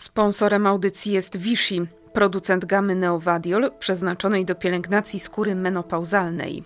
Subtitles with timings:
[0.00, 6.64] Sponsorem audycji jest Vichy, producent gamy Neovadiol przeznaczonej do pielęgnacji skóry menopauzalnej.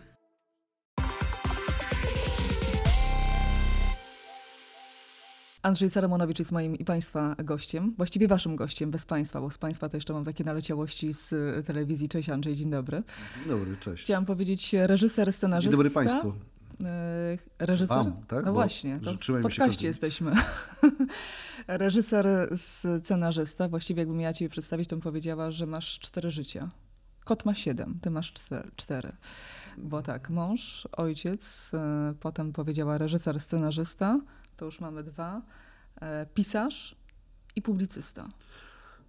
[5.62, 9.88] Andrzej Saramonowicz jest moim i Państwa gościem, właściwie Waszym gościem, bez Państwa, bo z Państwa
[9.88, 11.30] to jeszcze mam takie naleciałości z
[11.66, 12.08] telewizji.
[12.08, 13.02] Cześć Andrzej, dzień dobry.
[13.36, 14.02] Dzień dobry, cześć.
[14.04, 15.70] Chciałam powiedzieć reżyser, scenarzysta.
[15.70, 16.32] Dzień dobry Państwu.
[16.80, 17.96] E, reżyser?
[17.96, 18.44] Wam, tak?
[18.44, 20.32] No Bo właśnie, to w podcaście jesteśmy.
[21.68, 23.68] reżyser, scenarzysta.
[23.68, 26.68] Właściwie jakbym miała Ciebie przedstawić, to bym powiedziała, że masz cztery życia.
[27.24, 29.12] Kot ma siedem, ty masz czte- cztery.
[29.78, 34.20] Bo tak, mąż, ojciec, e, potem powiedziała reżyser, scenarzysta,
[34.56, 35.42] to już mamy dwa,
[36.00, 36.96] e, pisarz
[37.56, 38.28] i publicysta.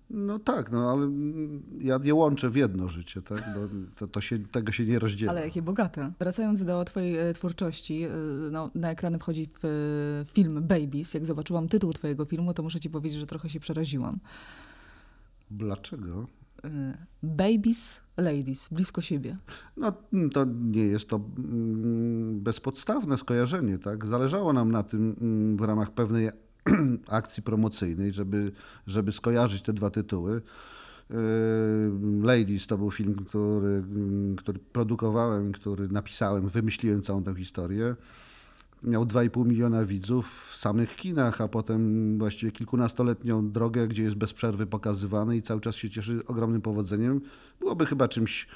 [0.10, 1.12] No tak, no ale
[1.80, 3.44] ja je łączę w jedno życie, tak?
[3.56, 3.60] Bo
[3.96, 5.32] to, to się, tego się nie rozdziela.
[5.32, 6.12] Ale jakie bogate.
[6.20, 8.10] Wracając do Twojej e, twórczości, e,
[8.52, 11.14] no, na ekrany wchodzi w, e, film Babies.
[11.14, 14.20] Jak zobaczyłam tytuł Twojego filmu, to muszę Ci powiedzieć, że trochę się przeraziłam.
[15.52, 16.28] Dlaczego?
[17.24, 19.38] Babies, ladies, blisko siebie.
[19.78, 24.06] No mm, to nie jest to mm, bezpodstawne skojarzenie, tak?
[24.06, 26.30] Zależało nam na tym mm, w ramach pewnej
[27.08, 28.52] akcji promocyjnej, żeby,
[28.88, 30.42] żeby skojarzyć te dwa tytuły.
[31.10, 31.18] Yy,
[32.24, 37.96] Ladies to był film, który, mm, który produkowałem, który napisałem, wymyśliłem całą tę historię.
[38.84, 44.34] Miał 2,5 miliona widzów w samych kinach, a potem właściwie kilkunastoletnią drogę, gdzie jest bez
[44.34, 47.22] przerwy pokazywany i cały czas się cieszy ogromnym powodzeniem.
[47.60, 48.48] Byłoby chyba czymś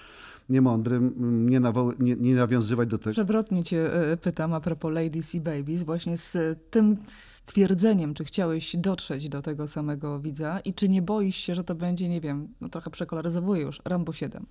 [0.50, 1.14] niemądrym
[1.50, 3.12] nie, nawo- nie, nie nawiązywać do tego.
[3.12, 8.26] Przewrotnie Cię e, pytam a propos Ladies i Babies, właśnie z e, tym stwierdzeniem, czy
[8.26, 12.22] chciałeś dotrzeć do tego samego widza i czy nie boisz się, że to będzie, nie
[12.22, 14.46] wiem, no trochę przekolaryzowuję już, Rambo 7.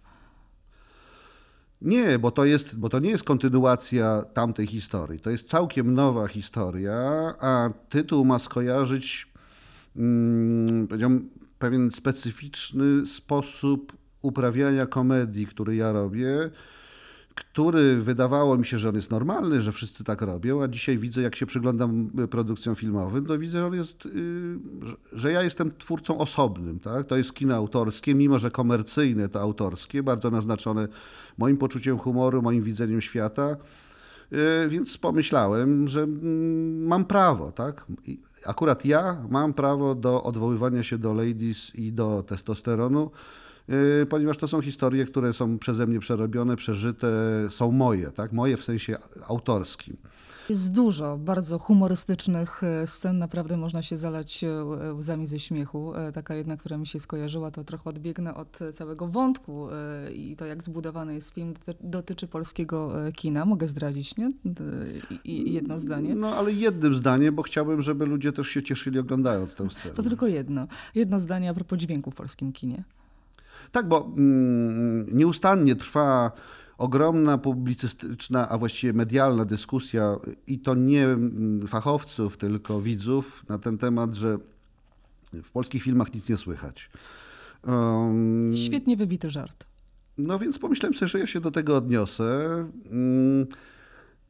[1.82, 5.20] Nie, bo to, jest, bo to nie jest kontynuacja tamtej historii.
[5.20, 6.94] To jest całkiem nowa historia,
[7.40, 9.28] a tytuł ma skojarzyć
[9.96, 10.88] mm,
[11.58, 13.92] pewien specyficzny sposób
[14.28, 16.50] uprawiania komedii, który ja robię,
[17.34, 21.22] który wydawało mi się, że on jest normalny, że wszyscy tak robią, a dzisiaj widzę,
[21.22, 24.10] jak się przyglądam y, produkcjom filmowym, to widzę, że, on jest, y,
[25.12, 26.80] że- ja jestem twórcą osobnym.
[26.80, 27.06] Tak?
[27.06, 30.88] To jest kino autorskie, mimo że komercyjne, to autorskie, bardzo naznaczone
[31.38, 33.56] moim poczuciem humoru, moim widzeniem świata.
[34.32, 37.86] Y, Więc pomyślałem, że mm, mam prawo, tak?
[38.46, 43.10] Akurat ja mam prawo do odwoływania się do ladies i do testosteronu,
[44.08, 47.08] ponieważ to są historie, które są przeze mnie przerobione, przeżyte,
[47.50, 48.32] są moje, tak?
[48.32, 48.96] Moje w sensie
[49.28, 49.96] autorskim.
[50.48, 54.64] Jest dużo bardzo humorystycznych e, scen, naprawdę można się zalać e,
[54.94, 55.92] łzami ze śmiechu.
[56.14, 59.68] Taka jedna, która mi się skojarzyła, to trochę odbiegnę od całego wątku
[60.14, 63.44] i to jak zbudowany jest film, doty- dotyczy polskiego kina.
[63.44, 64.32] Mogę zdradzić, nie?
[65.24, 66.14] I jedno zdanie.
[66.14, 69.94] No ale jednym zdaniem, bo chciałbym, żeby ludzie też się cieszyli oglądając tę scenę.
[69.94, 70.66] To tylko jedno.
[70.94, 72.84] Jedno zdanie a propos dźwięku w polskim kinie.
[73.72, 76.32] Tak, bo mm, nieustannie trwa
[76.78, 83.78] ogromna publicystyczna, a właściwie medialna dyskusja i to nie mm, fachowców, tylko widzów na ten
[83.78, 84.38] temat, że
[85.32, 86.90] w polskich filmach nic nie słychać.
[87.66, 89.64] Um, Świetnie wybity żart.
[90.18, 92.48] no więc pomyślałem sobie, że ja się do tego odniosę.
[92.90, 93.46] Mm,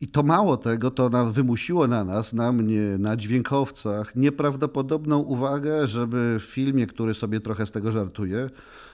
[0.01, 6.37] I to mało tego, to wymusiło na nas, na mnie, na dźwiękowcach, nieprawdopodobną uwagę, żeby
[6.41, 8.51] w filmie, który sobie trochę z tego żartuje,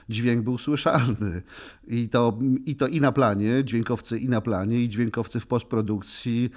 [0.09, 1.41] dźwięk był słyszalny.
[1.87, 6.49] I to, I to i na planie, dźwiękowcy i na planie, i dźwiękowcy w postprodukcji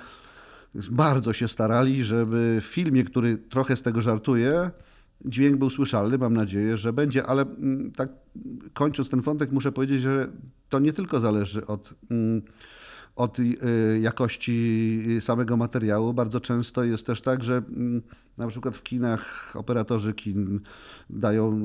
[0.74, 4.70] bardzo się starali, żeby w filmie, który trochę z tego żartuje,
[5.24, 6.18] dźwięk był słyszalny.
[6.18, 8.08] Mam nadzieję, że będzie, ale mm, tak
[8.72, 10.28] kończąc ten wątek, muszę powiedzieć, że
[10.68, 12.42] to nie tylko zależy od, mm,
[13.18, 13.56] od y,
[14.02, 16.14] jakości samego materiału.
[16.14, 18.02] Bardzo często jest też tak, że mm,
[18.38, 20.60] na przykład w kinach operatorzy kin
[21.10, 21.60] dają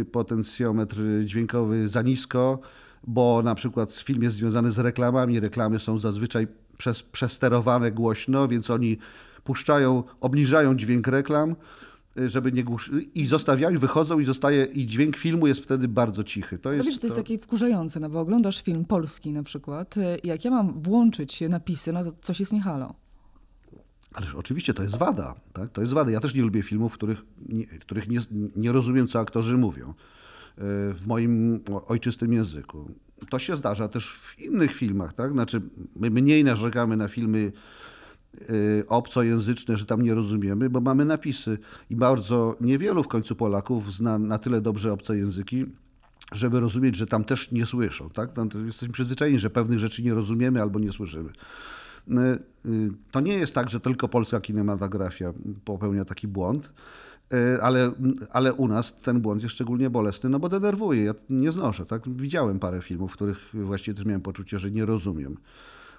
[0.00, 2.60] y, potencjometr dźwiękowy za nisko,
[3.06, 5.40] bo na przykład film jest związany z reklamami.
[5.40, 6.46] Reklamy są zazwyczaj
[6.78, 8.98] przez, przesterowane głośno, więc oni
[9.44, 11.56] puszczają, obniżają dźwięk reklam, y,
[12.16, 12.90] żeby nie głusz...
[13.14, 16.58] i zostawiają, wychodzą i zostaje, i dźwięk filmu jest wtedy bardzo cichy.
[16.58, 19.96] To No jest, wiesz, to jest takie wkurzające, no bo oglądasz film polski na przykład,
[19.96, 22.94] e, i jak ja mam włączyć napisy, no to coś jest nie halo.
[24.14, 25.72] Ależ oczywiście to jest wada, tak?
[25.72, 26.10] To jest wada.
[26.10, 28.20] Ja też nie lubię filmów, w których nie, których nie,
[28.56, 29.94] nie rozumiem, co aktorzy mówią y,
[30.94, 32.90] w moim ojczystym języku.
[33.30, 35.32] To się zdarza też w innych filmach, tak?
[35.32, 35.60] Znaczy,
[35.96, 37.52] my mniej narzekamy na filmy y,
[38.88, 41.58] obcojęzyczne, że tam nie rozumiemy, bo mamy napisy
[41.90, 45.66] i bardzo niewielu w końcu Polaków zna na tyle dobrze obce języki,
[46.32, 48.10] żeby rozumieć, że tam też nie słyszą.
[48.10, 48.32] Tak?
[48.32, 51.30] Tam to jesteśmy przyzwyczajeni, że pewnych rzeczy nie rozumiemy albo nie słyszymy.
[52.08, 52.12] Y,
[52.66, 55.32] y, To nie jest tak, że tylko polska kinematografia
[55.64, 56.72] popełnia taki błąd.
[57.62, 57.92] Ale,
[58.30, 61.04] ale u nas ten błąd jest szczególnie bolesny, no bo denerwuje.
[61.04, 62.08] Ja nie znoszę, tak?
[62.08, 65.36] Widziałem parę filmów, w których właściwie też miałem poczucie, że nie rozumiem.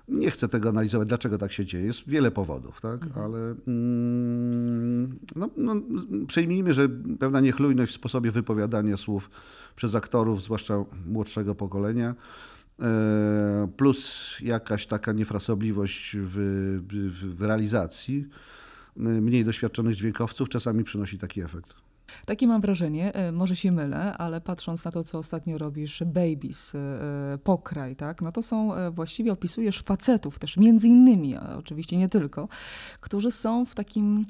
[0.07, 1.85] Nie chcę tego analizować, dlaczego tak się dzieje.
[1.85, 3.03] Jest wiele powodów, tak?
[3.03, 3.25] Mhm.
[3.25, 5.75] ale mm, no, no,
[6.27, 6.89] przejmijmy, że
[7.19, 9.29] pewna niechlujność w sposobie wypowiadania słów
[9.75, 12.15] przez aktorów, zwłaszcza młodszego pokolenia,
[12.79, 16.35] e, plus jakaś taka niefrasobliwość w,
[16.87, 18.27] w, w realizacji
[18.95, 21.73] mniej doświadczonych dźwiękowców czasami przynosi taki efekt.
[22.25, 26.75] Takie mam wrażenie, e, może się mylę, ale patrząc na to, co ostatnio robisz, Babies,
[26.75, 26.79] e,
[27.33, 32.09] e, Pokraj, tak, no to są, właściwie opisujesz facetów też, między innymi, a oczywiście nie
[32.09, 32.47] tylko,
[32.99, 34.25] którzy są w takim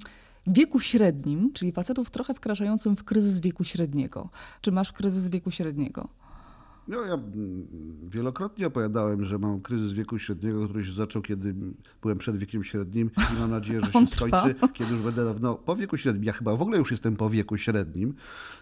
[0.47, 4.29] wieku średnim, czyli facetów trochę wkraczającym w kryzys wieku średniego.
[4.61, 6.07] Czy masz kryzys wieku średniego?
[6.87, 7.19] No, ja
[8.09, 11.55] wielokrotnie opowiadałem, że mam kryzys wieku średniego, który się zaczął, kiedy
[12.01, 15.75] byłem przed wiekiem średnim i mam nadzieję, że się skończy, kiedy już będę dawno po
[15.75, 16.23] wieku średnim.
[16.23, 18.13] Ja chyba w ogóle już jestem po wieku średnim,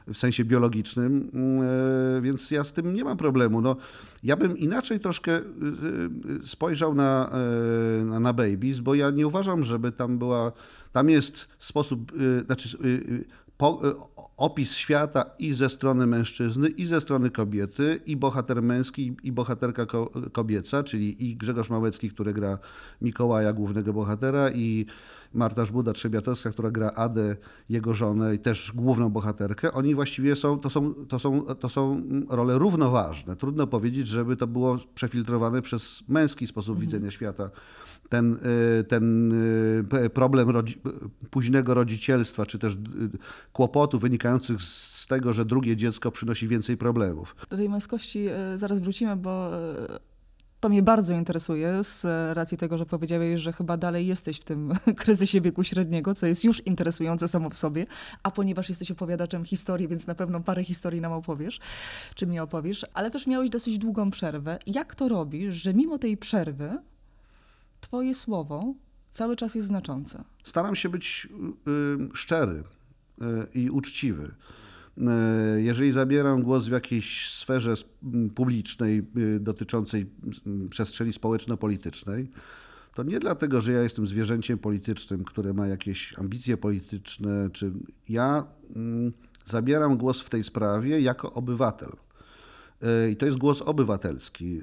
[0.07, 1.31] w sensie biologicznym,
[2.17, 3.61] e, więc ja z tym nie mam problemu.
[3.61, 3.75] No,
[4.23, 5.43] ja bym inaczej troszkę e, e,
[6.47, 7.31] spojrzał na,
[8.19, 10.51] na Babies, bo ja nie uważam, żeby tam była,
[10.91, 12.11] tam jest sposób,
[12.45, 12.77] znaczy
[13.59, 13.95] po, y,
[14.37, 19.85] opis świata i ze strony mężczyzny, i ze strony kobiety, i bohater męski, i bohaterka
[20.31, 22.57] kobieca, czyli i Grzegorz Małecki, który gra
[23.01, 24.85] Mikołaja, głównego bohatera, i
[25.33, 27.35] Marta Żbuda-Trzebiatowska, która gra Adę,
[27.69, 29.71] jego żonę i też główną bohaterkę.
[29.71, 33.35] Oni właściwie są, to są, to są, to są role równoważne.
[33.35, 36.87] Trudno powiedzieć, żeby to było przefiltrowane przez męski sposób mhm.
[36.87, 37.49] widzenia świata
[38.09, 38.33] ten,
[38.79, 39.31] y, ten
[39.93, 40.81] y, problem rodzi
[41.29, 42.77] późnego rodzicielstwa, czy też y,
[43.53, 47.35] kłopotów wynikających z tego, że drugie dziecko przynosi więcej problemów.
[47.49, 49.51] Do tej męskości zaraz wrócimy, bo
[50.59, 52.03] to mnie bardzo interesuje z
[52.37, 56.43] racji tego, że powiedziałeś, że chyba dalej jesteś w tym kryzysie wieku średniego, co jest
[56.43, 57.85] już interesujące samo w sobie,
[58.23, 61.59] a ponieważ jesteś opowiadaczem historii, więc na pewno parę historii nam opowiesz,
[62.15, 64.59] czy mnie opowiesz, ale też miałeś dosyć długą przerwę.
[64.67, 66.77] Jak to robisz, że mimo tej przerwy
[67.81, 68.73] Twoje słowo
[69.13, 70.23] cały czas jest znaczące.
[70.43, 71.27] Staram się być
[71.67, 72.63] y, szczery
[73.21, 73.23] y,
[73.53, 74.31] i uczciwy.
[74.97, 77.73] Y, jeżeli zabieram głos w jakiejś sferze
[78.35, 79.03] publicznej
[79.39, 80.05] dotyczącej
[80.69, 82.29] przestrzeni społeczno-politycznej,
[82.95, 87.71] to nie dlatego, że ja jestem zwierzęciem politycznym, które ma jakieś ambicje polityczne, czy
[88.09, 89.13] ja mm,
[89.45, 91.89] zabieram głos w tej sprawie jako obywatel.
[93.11, 94.61] I to jest głos obywatelski.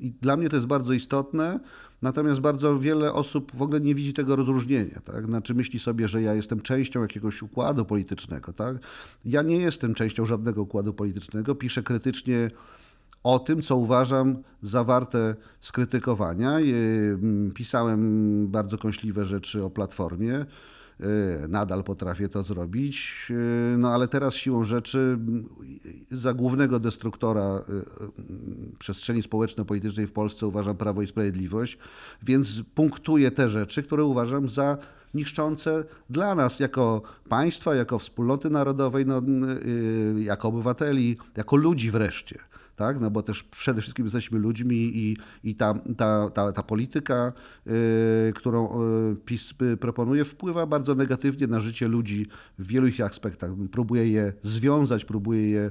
[0.00, 1.60] I dla mnie to jest bardzo istotne,
[2.02, 5.00] natomiast bardzo wiele osób w ogóle nie widzi tego rozróżnienia.
[5.04, 5.26] Tak?
[5.26, 8.52] Znaczy myśli sobie, że ja jestem częścią jakiegoś układu politycznego.
[8.52, 8.76] Tak?
[9.24, 11.54] Ja nie jestem częścią żadnego układu politycznego.
[11.54, 12.50] Piszę krytycznie
[13.22, 16.52] o tym, co uważam za warte skrytykowania.
[17.54, 20.46] Pisałem bardzo kąśliwe rzeczy o Platformie.
[21.00, 25.18] Y, nadal potrafię to zrobić, y, no ale teraz siłą rzeczy
[26.10, 31.78] za głównego destruktora y, przestrzeni społeczno-politycznej w Polsce uważam Prawo i Sprawiedliwość,
[32.22, 34.78] więc punktuję te rzeczy, które uważam za
[35.14, 39.22] niszczące dla nas jako państwa, jako wspólnoty narodowej, no,
[40.16, 42.38] jako obywateli, jako ludzi wreszcie
[42.76, 43.00] tak?
[43.00, 47.32] no bo też przede wszystkim jesteśmy ludźmi i, i ta, ta, ta, ta polityka,
[47.66, 48.82] y, którą
[49.12, 52.26] y, PiS y, proponuje, wpływa bardzo negatywnie na życie ludzi
[52.58, 53.50] w wielu ich aspektach.
[53.72, 55.70] Próbuje je związać, próbuje je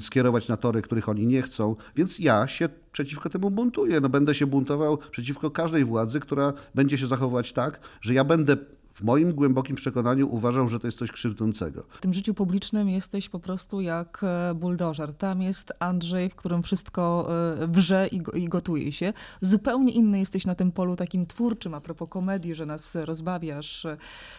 [0.00, 4.00] skierować na tory, których oni nie chcą, więc ja się przeciwko temu buntuję.
[4.00, 8.56] No, będę się buntował przeciwko każdej władzy, która będzie się zachowywać tak, że ja będę
[8.94, 11.84] w moim głębokim przekonaniu uważał, że to jest coś krzywdzącego.
[11.90, 15.14] W tym życiu publicznym jesteś po prostu jak e, buldożer.
[15.14, 17.28] Tam jest Andrzej, w którym wszystko
[17.62, 19.12] e, wrze i gotuje się.
[19.40, 23.96] Zupełnie inny jesteś na tym polu takim twórczym, a propos komedii, że nas rozbawiasz e,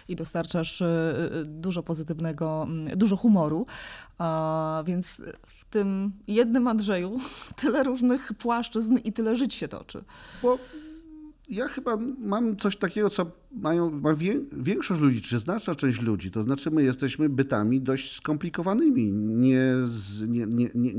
[0.07, 0.83] i dostarczasz
[1.45, 3.65] dużo pozytywnego, dużo humoru.
[4.17, 7.17] A więc w tym jednym Andrzeju
[7.61, 10.03] tyle różnych płaszczyzn i tyle żyć się toczy.
[10.43, 10.57] Bo
[11.49, 14.15] ja chyba mam coś takiego, co mają ma
[14.51, 16.31] większość ludzi, czy znaczna część ludzi.
[16.31, 19.13] To znaczy, my jesteśmy bytami dość skomplikowanymi.
[19.13, 19.73] Nie,
[20.27, 20.93] nie, nie, nie,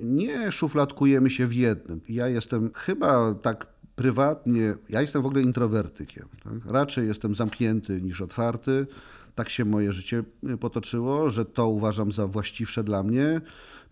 [0.00, 2.00] nie szufladkujemy się w jednym.
[2.08, 3.66] Ja jestem chyba tak
[3.96, 6.28] prywatnie, ja jestem w ogóle introwertykiem.
[6.44, 6.52] Tak?
[6.66, 8.86] Raczej jestem zamknięty niż otwarty.
[9.34, 10.24] Tak się moje życie
[10.60, 13.40] potoczyło, że to uważam za właściwsze dla mnie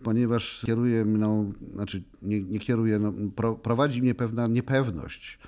[0.02, 3.12] ponieważ kieruje mną, znaczy nie, nie kieruje, no,
[3.62, 5.38] prowadzi mnie pewna niepewność.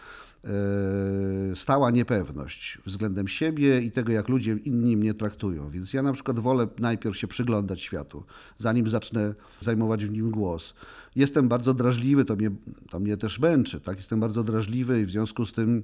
[0.44, 5.70] E, stała niepewność względem siebie i tego, jak ludzie inni mnie traktują.
[5.70, 8.24] Więc ja na przykład wolę najpierw się przyglądać światu,
[8.58, 10.74] zanim zacznę zajmować w nim głos.
[11.16, 12.50] Jestem bardzo drażliwy, to mnie,
[12.90, 13.80] to mnie też męczy.
[13.80, 13.96] Tak?
[13.96, 15.82] Jestem bardzo drażliwy i w związku z tym,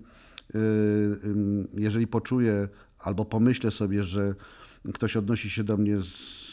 [0.54, 0.58] e,
[1.75, 2.68] jeżeli poczuję
[2.99, 4.34] albo pomyślę sobie, że
[4.94, 6.44] ktoś odnosi się do mnie z,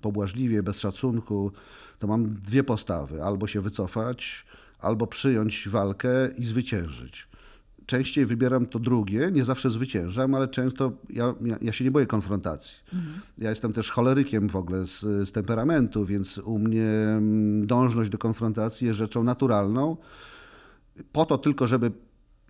[0.00, 1.52] pobłażliwie, bez szacunku,
[1.98, 4.46] to mam dwie postawy: albo się wycofać,
[4.78, 6.08] albo przyjąć walkę
[6.38, 7.28] i zwyciężyć.
[7.86, 12.06] Częściej wybieram to drugie, nie zawsze zwyciężam, ale często ja, ja, ja się nie boję
[12.06, 12.76] konfrontacji.
[12.94, 13.20] Mhm.
[13.38, 18.18] Ja jestem też cholerykiem w ogóle z, z temperamentu, więc u mnie mm, dążność do
[18.18, 19.96] konfrontacji jest rzeczą naturalną.
[21.12, 21.92] Po to tylko, żeby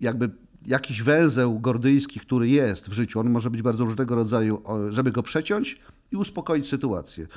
[0.01, 0.29] jakby
[0.65, 5.23] jakiś węzeł gordyjski, który jest w życiu, on może być bardzo różnego rodzaju, żeby go
[5.23, 5.79] przeciąć
[6.11, 7.27] i uspokoić sytuację.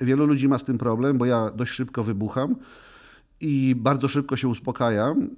[0.00, 2.56] Wielu ludzi ma z tym problem, bo ja dość szybko wybucham
[3.40, 5.28] i bardzo szybko się uspokajam,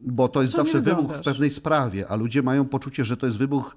[0.00, 3.26] bo to jest Co zawsze wybuch w pewnej sprawie, a ludzie mają poczucie, że to
[3.26, 3.76] jest wybuch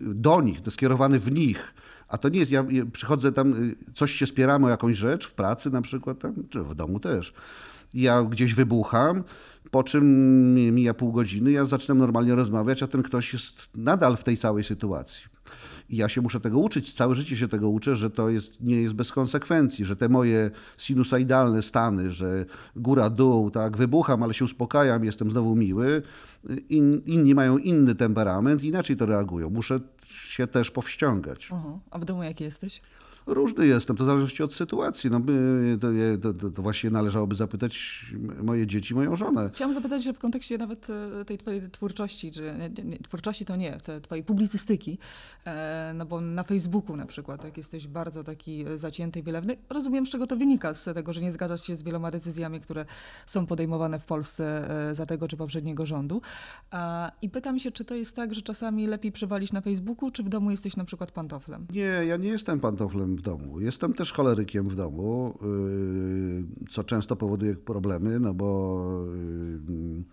[0.00, 1.74] do nich, to skierowany w nich.
[2.08, 5.32] A to nie jest, ja przychodzę tam, y, coś się spieramy o jakąś rzecz, w
[5.32, 7.34] pracy na przykład, tam, czy w domu też.
[7.94, 9.24] Ja gdzieś wybucham,
[9.70, 14.24] po czym mija pół godziny, ja zaczynam normalnie rozmawiać, a ten ktoś jest nadal w
[14.24, 15.24] tej całej sytuacji.
[15.88, 18.76] I ja się muszę tego uczyć, całe życie się tego uczę, że to jest, nie
[18.76, 22.44] jest bez konsekwencji, że te moje sinusoidalne stany, że
[22.76, 26.02] góra, dół, tak, wybucham, ale się uspokajam, jestem znowu miły,
[26.68, 29.50] In, inni mają inny temperament, inaczej to reagują.
[29.50, 31.50] Muszę się też powściągać.
[31.50, 31.78] Uh -huh.
[31.90, 32.80] A w domu jaki jesteś?
[33.26, 35.10] Różny jestem, to zależy od sytuacji.
[35.10, 35.20] No,
[36.22, 38.04] to, to, to, właśnie należałoby zapytać
[38.42, 39.50] moje dzieci, moją żonę.
[39.54, 43.56] Chciałam zapytać, że w kontekście nawet e, tej twojej twórczości, czy nie, nie, twórczości to
[43.56, 44.98] nie, twojej publicystyki,
[45.46, 50.06] e, no bo na Facebooku na przykład, jak jesteś bardzo taki zacięty i wylewny, rozumiem
[50.06, 52.84] z czego to wynika, z tego, że nie zgadzasz się z wieloma decyzjami, które
[53.26, 56.22] są podejmowane w Polsce e, za tego czy poprzedniego rządu.
[57.22, 60.28] I pytam się, czy to jest tak, że czasami lepiej przewalić na Facebooku, czy w
[60.28, 61.66] domu jesteś na przykład pantoflem?
[61.70, 63.60] Nie, ja nie jestem pantoflem w domu.
[63.60, 69.06] Jestem też cholerykiem w domu, yy, co często powoduje problemy, no bo
[69.68, 70.04] yy,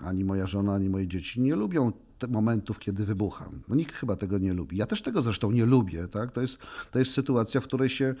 [0.00, 1.92] ani moja żona, ani moje dzieci nie lubią
[2.28, 3.60] momentów, kiedy wybucham.
[3.68, 4.76] No nikt chyba tego nie lubi.
[4.76, 6.08] Ja też tego zresztą nie lubię.
[6.08, 6.32] Tak?
[6.32, 6.58] To, jest,
[6.90, 8.14] to jest sytuacja, w której się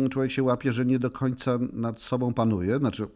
[0.00, 2.78] yy, człowiek się łapie, że nie do końca nad sobą panuje.
[2.78, 3.06] Znaczy,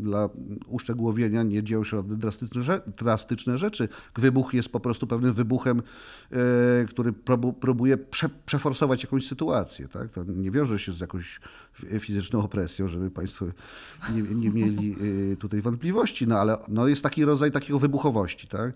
[0.00, 0.28] dla
[0.66, 3.88] uszczegółowienia nie dzieją się drastyczne, drastyczne rzeczy.
[4.16, 5.82] Wybuch jest po prostu pewnym wybuchem,
[6.30, 7.12] e, który
[7.60, 9.88] próbuje prze, przeforsować jakąś sytuację.
[9.88, 10.10] Tak?
[10.10, 11.40] To nie wiąże się z jakąś
[12.00, 13.46] fizyczną opresją, żeby Państwo
[14.14, 14.96] nie, nie mieli
[15.32, 18.48] e, tutaj wątpliwości, no ale no jest taki rodzaj takiego wybuchowości.
[18.48, 18.72] Tak?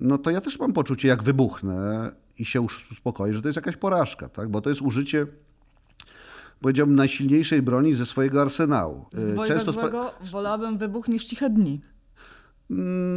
[0.00, 2.60] No to ja też mam poczucie, jak wybuchnę i się
[2.92, 4.48] uspokoję, że to jest jakaś porażka, tak?
[4.48, 5.26] bo to jest użycie
[6.60, 9.06] powiedziałbym, najsilniejszej broni ze swojego arsenału.
[9.12, 11.80] Z dwojga Często złego wolałabym wybuch niż ciche dni.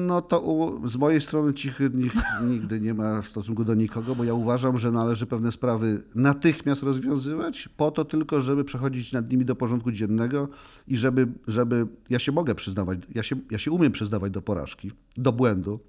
[0.07, 2.09] No to u, z mojej strony cichy dni
[2.51, 6.83] nigdy nie ma w stosunku do nikogo, bo ja uważam, że należy pewne sprawy natychmiast
[6.83, 10.47] rozwiązywać, po to tylko, żeby przechodzić nad nimi do porządku dziennego
[10.87, 14.91] i żeby, żeby ja się mogę przyznawać, ja się, ja się umiem przyznawać do porażki,
[15.17, 15.79] do błędu.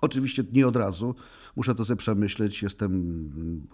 [0.00, 1.14] Oczywiście nie od razu,
[1.56, 3.30] muszę to sobie przemyśleć, jestem,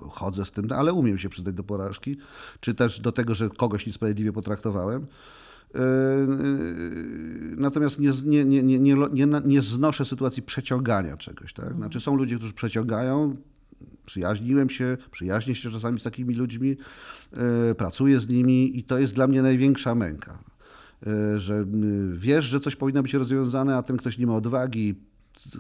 [0.09, 2.17] chodzę z tym, ale umiem się przyznać do porażki,
[2.61, 5.07] czy też do tego, że kogoś niesprawiedliwie potraktowałem.
[5.75, 11.53] Yy, yy, natomiast nie, nie, nie, nie, nie, nie znoszę sytuacji przeciągania czegoś.
[11.53, 11.65] Tak?
[11.65, 11.83] Mhm.
[11.83, 13.37] Znaczy są ludzie, którzy przeciągają,
[14.07, 19.15] przyjaźniłem się, przyjaźnię się czasami z takimi ludźmi, yy, pracuję z nimi i to jest
[19.15, 20.39] dla mnie największa męka.
[21.37, 21.67] Że
[22.13, 24.95] wiesz, że coś powinno być rozwiązane, a ten ktoś nie ma odwagi,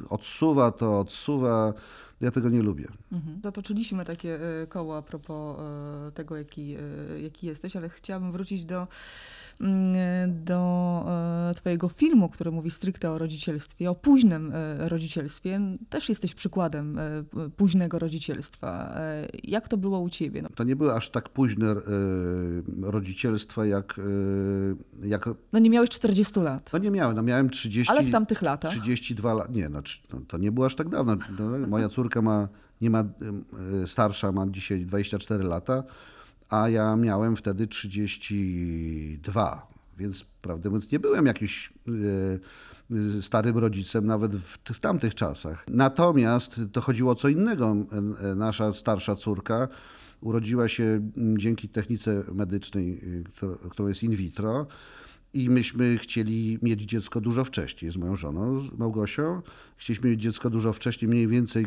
[0.08, 1.72] odsuwa to, odsuwa.
[2.20, 2.88] Ja tego nie lubię.
[3.12, 3.40] Mhm.
[3.42, 8.64] Zatoczyliśmy takie e, koło a propos e, tego, jaki, e, jaki jesteś, ale chciałabym wrócić
[8.64, 8.86] do
[10.28, 11.04] do
[11.50, 15.60] e, Twojego filmu, który mówi stricte o rodzicielstwie, o późnym e, rodzicielstwie.
[15.88, 17.24] Też jesteś przykładem e,
[17.56, 18.96] późnego rodzicielstwa.
[19.44, 20.42] Jak to było u Ciebie?
[20.54, 21.74] To nie było aż tak późne
[22.82, 24.00] rodzicielstwo, jak,
[25.02, 25.28] jak...
[25.52, 26.70] No nie miałeś 40 lat.
[26.72, 27.92] No nie miałem, no miałem 30...
[27.92, 28.72] Ale w tamtych latach?
[28.72, 29.82] 32 lat, nie, no,
[30.12, 31.16] no, to nie było aż tak dawno.
[31.38, 32.48] No, moja córka ma,
[32.80, 33.04] nie ma,
[33.86, 35.82] starsza ma dzisiaj 24 lata,
[36.50, 39.66] a ja miałem wtedy 32,
[39.98, 41.92] więc prawdę mówiąc nie byłem jakiś e,
[43.18, 45.64] e, starym rodzicem nawet w, w, tamtych czasach.
[45.68, 47.76] Natomiast to chodziło o co innego.
[48.22, 49.68] E, nasza starsza córka
[50.20, 53.00] urodziła się dzięki technice medycznej,
[53.70, 54.66] którą jest in vitro.
[55.34, 59.42] I myśmy chcieli mieć dziecko dużo wcześniej z moją żoną, Małgosią.
[59.76, 61.66] Chcieliśmy mieć dziecko dużo wcześniej, mniej więcej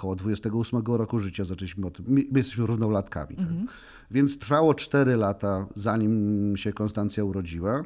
[0.00, 2.04] około 28 roku życia zaczęliśmy o tym.
[2.08, 3.36] My, my jesteśmy równolatkami.
[3.36, 3.46] Tak?
[4.10, 7.84] Więc trwało 4 lata, zanim się Konstancja urodziła,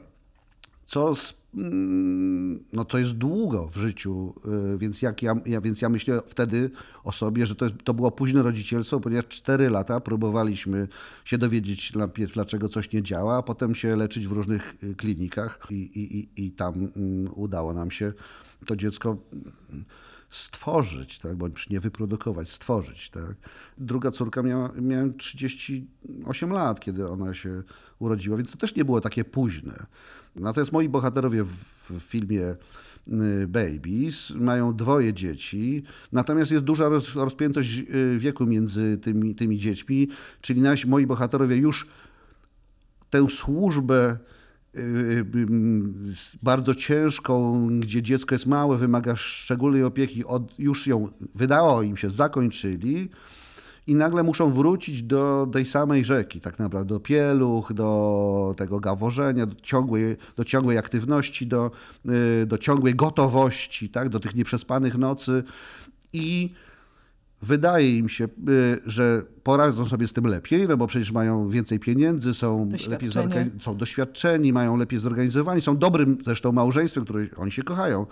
[0.87, 4.35] co z, mm, no to jest długo w życiu,
[4.75, 6.71] y, więc, jak ja, ja, więc ja myślę wtedy
[7.05, 10.89] o sobie, że to, jest, to było późne rodzicielstwo, ponieważ 4 lata próbowaliśmy
[11.25, 11.93] się dowiedzieć
[12.35, 16.47] dlaczego coś nie działa, a potem się leczyć w różnych y, klinikach i, i, i,
[16.47, 18.13] i tam mm, udało nam się
[18.67, 19.17] to dziecko
[20.31, 21.37] stworzyć, tak?
[21.37, 23.11] bądź nie wyprodukować, stworzyć.
[23.11, 23.35] Tak?
[23.79, 27.63] Druga córka miała, miałem 38 lat, kiedy ona się
[27.99, 29.87] urodziła, więc to też nie było takie późne.
[30.37, 37.79] Natomiast moi bohaterowie w, filmie y, Babies mają dwoje dzieci, natomiast jest duża roz, rozpiętość
[37.79, 40.09] y, wieku między tymi, tymi dziećmi,
[40.41, 41.87] czyli nasi, moi bohaterowie już
[43.11, 44.19] tę służbę
[46.43, 52.11] bardzo ciężką, gdzie dziecko jest małe, wymaga szczególnej opieki, od, już ją wydało im się,
[52.11, 53.09] zakończyli
[53.87, 59.47] i nagle muszą wrócić do tej samej rzeki, tak naprawdę, do pieluch, do tego gaworzenia,
[59.47, 61.71] do ciągłej, do ciągłej aktywności, do,
[62.43, 65.45] y, do ciągłej gotowości, tak, do tych nieprzespanych nocy.
[66.13, 66.51] I
[67.45, 68.29] wydaje im się, y,
[68.87, 73.11] że poradzą sobie z tym lepiej, no bo przecież mają więcej pieniędzy, są lepiej
[73.61, 78.07] są doświadczeni, mają lepiej zorganizowani, są dobrym zresztą małżeństwem, które oni się kochają.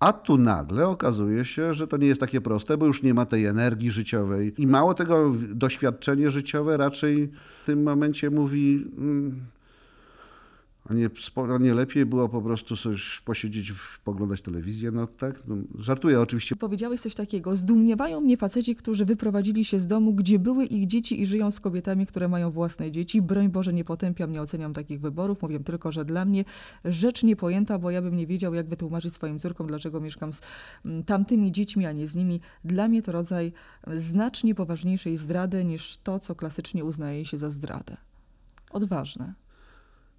[0.00, 3.26] A tu nagle okazuje się, że to nie jest takie proste, bo już nie ma
[3.26, 4.54] tej energii życiowej.
[4.58, 7.30] I mało tego, doświadczenie życiowe raczej
[7.62, 8.86] w tym momencie mówi.
[8.98, 9.40] Mm,
[10.88, 11.10] a nie,
[11.54, 13.72] a nie lepiej było po prostu coś posiedzieć,
[14.04, 15.42] poglądać telewizję, no tak?
[15.46, 16.56] No, żartuję oczywiście.
[16.56, 21.20] Powiedziałeś coś takiego, zdumiewają mnie faceci, którzy wyprowadzili się z domu, gdzie były ich dzieci
[21.20, 23.22] i żyją z kobietami, które mają własne dzieci.
[23.22, 26.44] Broń Boże, nie potępiam, nie oceniam takich wyborów, mówię tylko, że dla mnie
[26.84, 30.40] rzecz niepojęta, bo ja bym nie wiedział, jak wytłumaczyć swoim córkom, dlaczego mieszkam z
[30.84, 32.40] mm, tamtymi dziećmi, a nie z nimi.
[32.64, 33.52] Dla mnie to rodzaj
[33.96, 37.96] znacznie poważniejszej zdrady niż to, co klasycznie uznaje się za zdradę.
[38.70, 39.34] Odważne.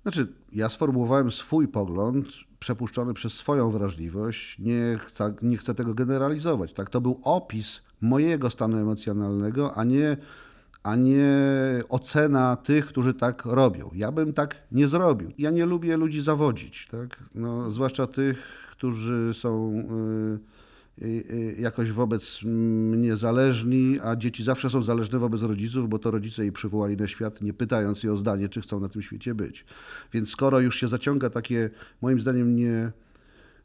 [0.04, 2.28] Znaczy, ja sformułowałem swój pogląd,
[2.60, 4.60] przepuszczony przez swoją wrażliwość.
[4.60, 6.74] Nie chcę, nie chcę tego generalizować.
[6.74, 6.90] Tak?
[6.90, 10.18] To był opis mojego stanu emocjonalnego, a nie,
[10.84, 11.30] a nie
[11.90, 13.90] ocena tych, którzy tak robią.
[13.94, 15.32] Ja bym tak nie zrobił.
[15.38, 17.24] Ja nie lubię ludzi zawodzić, tak?
[17.36, 19.74] no, zwłaszcza tych, którzy są.
[19.74, 20.61] Yy,
[21.60, 26.52] jakoś wobec mnie zależni, a dzieci zawsze są zależne wobec rodziców, bo to rodzice jej
[26.52, 29.66] przywołali na świat, nie pytając je o zdanie, czy chcą na tym świecie być.
[30.14, 31.70] Więc skoro już się zaciąga takie,
[32.02, 32.92] moim zdaniem, nie,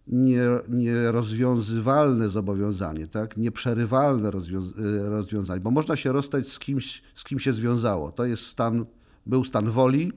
[0.07, 3.37] nie, nierozwiązywalne zobowiązanie, tak?
[3.37, 4.73] nieprzerywalne rozwiąz
[5.09, 8.13] rozwiązanie, bo można się rozstać z kimś, z kim się związało.
[8.13, 8.85] To jest stan,
[9.27, 10.13] był stan woli,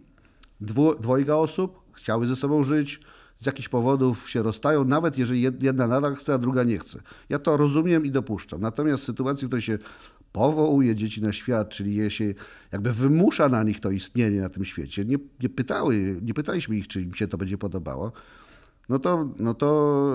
[0.61, 2.99] dwu, dwojga osób, chciały ze sobą żyć,
[3.39, 7.01] z jakichś powodów się rozstają, nawet jeżeli jedna nadal chce, a druga nie chce.
[7.29, 8.61] Ja to rozumiem i dopuszczam.
[8.61, 9.77] Natomiast w sytuacji, w której się
[10.31, 12.33] powołuje dzieci na świat, czyli je się
[12.71, 16.87] jakby wymusza na nich to istnienie na tym świecie, nie, nie pytały, nie pytaliśmy ich,
[16.87, 18.11] czy im się to będzie podobało,
[18.89, 20.13] no to, no to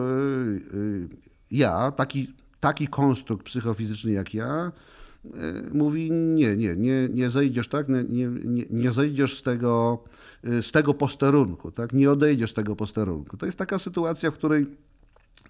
[0.73, 1.09] yy,
[1.51, 5.04] ja, taki, taki konstrukt psychofizyczny jak ja, yy,
[5.73, 10.05] mówi nie, nie, nie, nie zejdziesz tak, nie, nie, nie zejdziesz z tego
[10.49, 11.93] Y, z tego posterunku, tak?
[11.93, 13.37] nie odejdziesz z tego posterunku.
[13.37, 14.67] To jest taka sytuacja, w której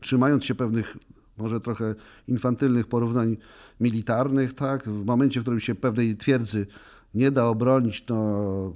[0.00, 0.96] trzymając się pewnych
[1.38, 1.94] może trochę
[2.28, 3.36] infantylnych porównań
[3.80, 4.88] militarnych, tak?
[4.88, 6.66] w momencie, w którym się pewnej twierdzy
[7.14, 8.72] nie da obronić, to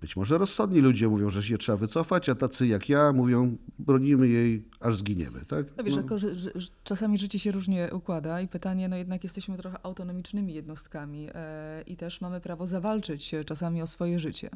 [0.00, 4.28] być może rozsądni ludzie mówią, że się trzeba wycofać, a tacy jak ja mówią, bronimy
[4.28, 5.44] jej, aż zginiemy.
[5.48, 5.66] Tak?
[5.76, 6.18] No wiesz, no.
[6.18, 10.54] Że, że, że, czasami życie się różnie układa i pytanie, no jednak jesteśmy trochę autonomicznymi
[10.54, 14.50] jednostkami e, i też mamy prawo zawalczyć czasami o swoje życie.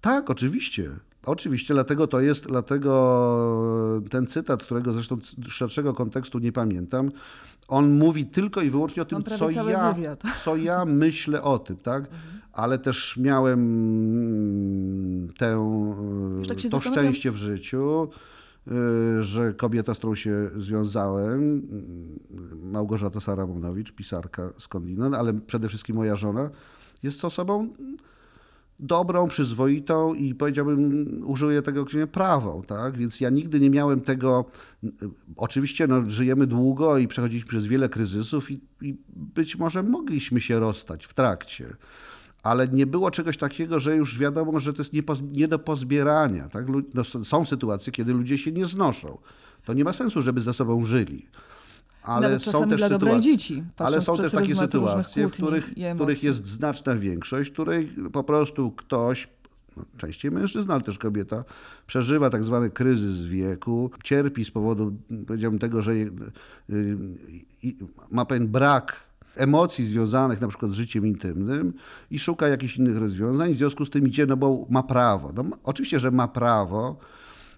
[0.00, 0.90] Tak, oczywiście.
[1.26, 7.10] Oczywiście, dlatego to jest, dlatego ten cytat, którego zresztą szerszego kontekstu nie pamiętam,
[7.68, 9.94] on mówi tylko i wyłącznie o tym, co ja,
[10.44, 12.04] co ja myślę o tym, tak?
[12.04, 12.20] Mhm.
[12.52, 13.60] Ale też miałem
[15.38, 15.58] tę,
[16.48, 18.08] tak to szczęście w życiu,
[18.68, 21.62] y, że kobieta, z którą się związałem,
[22.62, 26.50] Małgorzata Saramonowicz, pisarka skądinąd, ale przede wszystkim moja żona,
[27.02, 27.68] jest osobą
[28.80, 32.96] dobrą, przyzwoitą i powiedziałbym, użyję tego określenia prawą, tak?
[32.96, 34.44] Więc ja nigdy nie miałem tego,
[35.36, 40.60] oczywiście no, żyjemy długo i przechodziliśmy przez wiele kryzysów i, i być może mogliśmy się
[40.60, 41.76] rozstać w trakcie,
[42.42, 46.48] ale nie było czegoś takiego, że już wiadomo, że to jest nie, nie do pozbierania,
[46.48, 46.66] tak?
[46.94, 49.18] No, są sytuacje, kiedy ludzie się nie znoszą.
[49.64, 51.26] To nie ma sensu, żeby ze sobą żyli
[52.06, 57.50] ale są też sytuacje, ale są też takie sytuacje, w których, których jest znaczna większość,
[57.50, 59.28] w której po prostu ktoś,
[59.76, 61.44] no, częściej mężczyzna, ale też kobieta,
[61.86, 64.92] przeżywa tak zwany kryzys wieku, cierpi z powodu,
[65.26, 66.08] powiedziałbym, tego, że y,
[68.10, 71.72] ma pewien brak emocji związanych na przykład z życiem intymnym
[72.10, 75.32] i szuka jakichś innych rozwiązań, w związku z tym idzie, no bo ma prawo.
[75.34, 76.98] No, oczywiście, że ma prawo,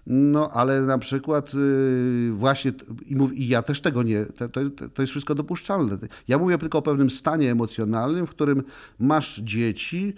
[0.09, 2.71] no, ale na przykład y, właśnie,
[3.05, 4.61] i, mów, i ja też tego nie, to, to,
[4.93, 5.97] to, jest wszystko dopuszczalne.
[6.27, 8.63] Ja mówię tylko o pewnym stanie emocjonalnym, w którym
[8.99, 10.15] masz dzieci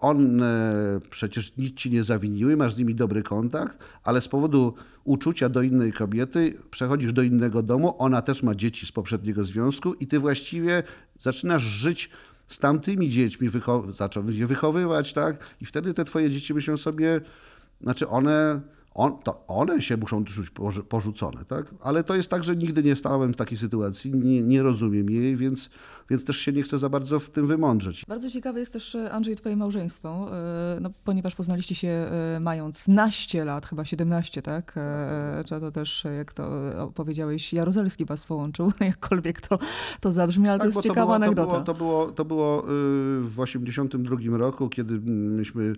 [0.00, 5.48] one przecież nic ci nie zawiniły, masz z nimi dobry kontakt, ale z powodu uczucia
[5.48, 10.06] do innej kobiety przechodzisz do innego domu, ona też ma dzieci z poprzedniego związku i
[10.06, 10.82] ty właściwie
[11.20, 12.10] zaczynasz żyć
[12.48, 15.36] z tamtymi dziećmi, wychow- zacząć je wychowywać, tak?
[15.60, 17.20] I wtedy te twoje dzieci myślą sobie,
[17.80, 18.60] znaczy one
[18.94, 20.50] on, to one się muszą czuć
[20.88, 21.66] porzucone, tak?
[21.82, 25.36] Ale to jest tak, że nigdy nie stałem w takiej sytuacji, nie, nie rozumiem jej,
[25.36, 25.70] więc,
[26.10, 28.04] więc też się nie chcę za bardzo w tym wymądrzeć.
[28.08, 32.88] Bardzo ciekawe jest też, e, Andrzej, twoje małżeństwo, e, no, ponieważ poznaliście się e, mając
[32.88, 34.74] naście lat, chyba 17, tak?
[35.46, 36.50] Czy to też, jak to
[36.94, 39.58] powiedziałeś, Jaruzelski was połączył, jakkolwiek to,
[40.00, 41.60] to zabrzmi, ale tak, to jest ciekawa było, anegdota.
[41.60, 42.64] To było, to było, to było
[43.20, 45.74] w 82 roku, kiedy myśmy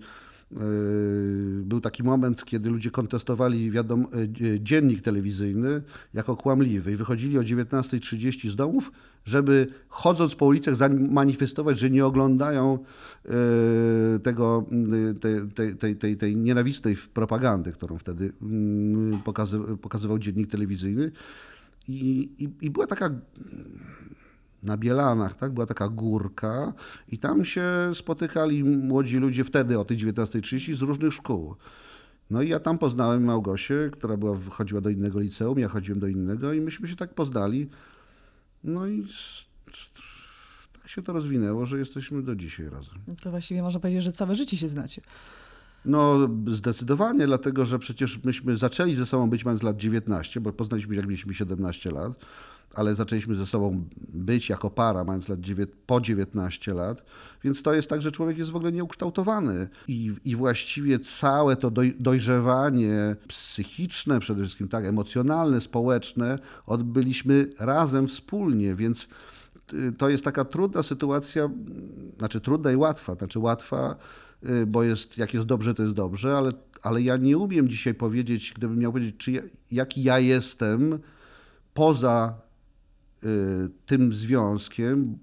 [1.62, 4.06] był taki moment, kiedy ludzie kontestowali wiadom,
[4.40, 5.82] yy, dziennik telewizyjny
[6.14, 8.92] jako kłamliwy i wychodzili o 19.30 z domów,
[9.24, 12.78] żeby chodząc po ulicach zamanifestować, że nie oglądają
[13.24, 13.32] yy,
[14.22, 14.66] tego,
[15.20, 18.32] tej, tej, tej, tej nienawistnej propagandy, którą wtedy
[19.82, 21.12] pokazywał dziennik telewizyjny.
[21.88, 23.10] I, i, i była taka
[24.62, 25.52] na Bielanach, tak?
[25.52, 26.72] Była taka górka
[27.08, 31.56] i tam się spotykali młodzi ludzie wtedy o tej 19.30 z różnych szkół.
[32.30, 36.06] No i ja tam poznałem Małgosię, która była, chodziła do innego liceum, ja chodziłem do
[36.08, 37.68] innego i myśmy się tak poznali.
[38.64, 39.06] No i
[40.72, 43.16] tak się to rozwinęło, że jesteśmy do dzisiaj razem.
[43.22, 45.02] To właściwie można powiedzieć, że całe życie się znacie.
[45.84, 50.96] No zdecydowanie, dlatego że przecież myśmy zaczęli ze sobą być mając lat 19, bo poznaliśmy
[50.96, 52.12] jak mieliśmy 17 lat
[52.74, 55.40] ale zaczęliśmy ze sobą być jako para, mając lat
[55.86, 57.02] po 19 lat,
[57.44, 61.70] więc to jest tak, że człowiek jest w ogóle nieukształtowany i, i właściwie całe to
[61.70, 69.08] doj, dojrzewanie psychiczne, przede wszystkim tak, emocjonalne, społeczne odbyliśmy razem, wspólnie, więc
[69.72, 71.50] y, to jest taka trudna sytuacja,
[72.18, 73.96] znaczy trudna i łatwa, znaczy łatwa,
[74.44, 77.94] y, bo jest, jak jest dobrze, to jest dobrze, ale, ale ja nie umiem dzisiaj
[77.94, 80.98] powiedzieć, gdybym miał powiedzieć, czy ja, jaki ja jestem
[81.74, 82.34] poza
[83.86, 85.18] tym związkiem,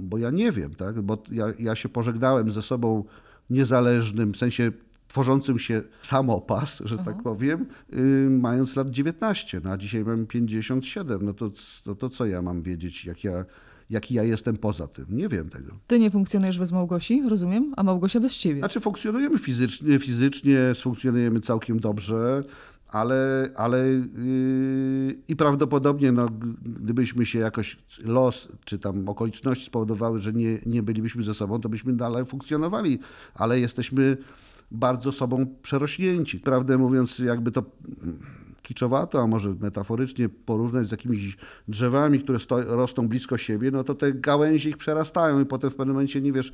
[0.00, 1.00] bo ja nie wiem, tak?
[1.00, 3.04] bo ja, ja się pożegnałem ze sobą
[3.50, 4.72] niezależnym, w sensie
[5.12, 11.24] tworzącym się samopas, że tak powiem, y, mając lat 19, no a dzisiaj mam 57,
[11.24, 11.50] no to,
[11.84, 13.44] to, to co ja mam wiedzieć, jak ja,
[13.90, 15.06] jaki ja jestem poza tym?
[15.10, 15.72] Nie wiem tego.
[15.86, 18.58] Ty nie funkcjonujesz bez Małgosi, rozumiem, a Małgosia bez ciebie.
[18.58, 22.44] Znaczy funkcjonujemy fizycznie, fizycznie funkcjonujemy całkiem dobrze,
[22.92, 26.28] ale, ale yy, i prawdopodobnie, no,
[26.62, 31.68] gdybyśmy się jakoś los czy tam okoliczności spowodowały, że nie, nie bylibyśmy ze sobą, to
[31.68, 32.98] byśmy dalej funkcjonowali,
[33.34, 34.16] ale jesteśmy
[34.70, 36.40] bardzo sobą przerośnięci.
[36.40, 37.62] Prawdę mówiąc, jakby to
[38.62, 41.36] kiczowato, a może metaforycznie porównać z jakimiś
[41.68, 45.94] drzewami, które rosną blisko siebie, no to te gałęzie ich przerastają i potem w pewnym
[45.94, 46.52] momencie nie wiesz,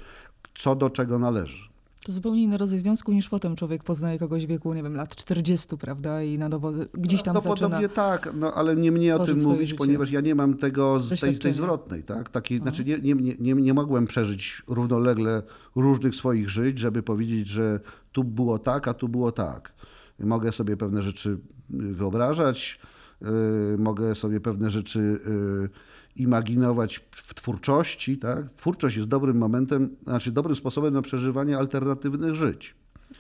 [0.59, 1.78] co do czego należy.
[2.09, 5.17] To zupełnie inny rodzaj związku niż potem człowiek poznaje kogoś w wieku, nie wiem, lat
[5.17, 6.23] 40, prawda?
[6.23, 7.69] I na nowo gdzieś tam no, no zaczyna...
[7.69, 9.79] podobnie tak, no ale nie mnie o tym mówić, życie.
[9.79, 12.29] ponieważ ja nie mam tego z tej, tej zwrotnej, tak?
[12.29, 15.43] Takiej, znaczy nie, nie, nie, nie mogłem przeżyć równolegle
[15.77, 17.81] różnych swoich żyć, żeby powiedzieć, że
[18.13, 19.73] tu było tak, a tu było tak.
[20.19, 21.39] Mogę sobie pewne rzeczy
[21.71, 22.81] wyobrażać,
[23.21, 23.29] yy,
[23.79, 25.69] mogę sobie pewne rzeczy yy,
[26.19, 28.19] imaginować w twórczości.
[28.19, 28.53] Tak?
[28.57, 32.75] Twórczość jest dobrym momentem, znaczy dobrym sposobem na przeżywanie alternatywnych żyć.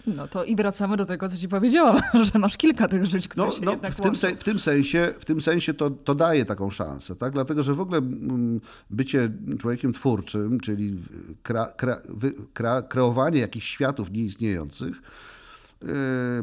[0.07, 2.01] No to i wracamy do tego, co ci powiedziałam,
[2.33, 4.61] że masz kilka tych żyć, które no, się no, jednak w tym, se, w tym
[4.61, 7.33] sensie, w tym sensie to, to daje taką szansę, tak?
[7.33, 11.03] dlatego że w ogóle mm, bycie człowiekiem twórczym, czyli
[11.43, 11.67] kre,
[12.55, 15.03] kre, kreowanie jakichś światów nieistniejących,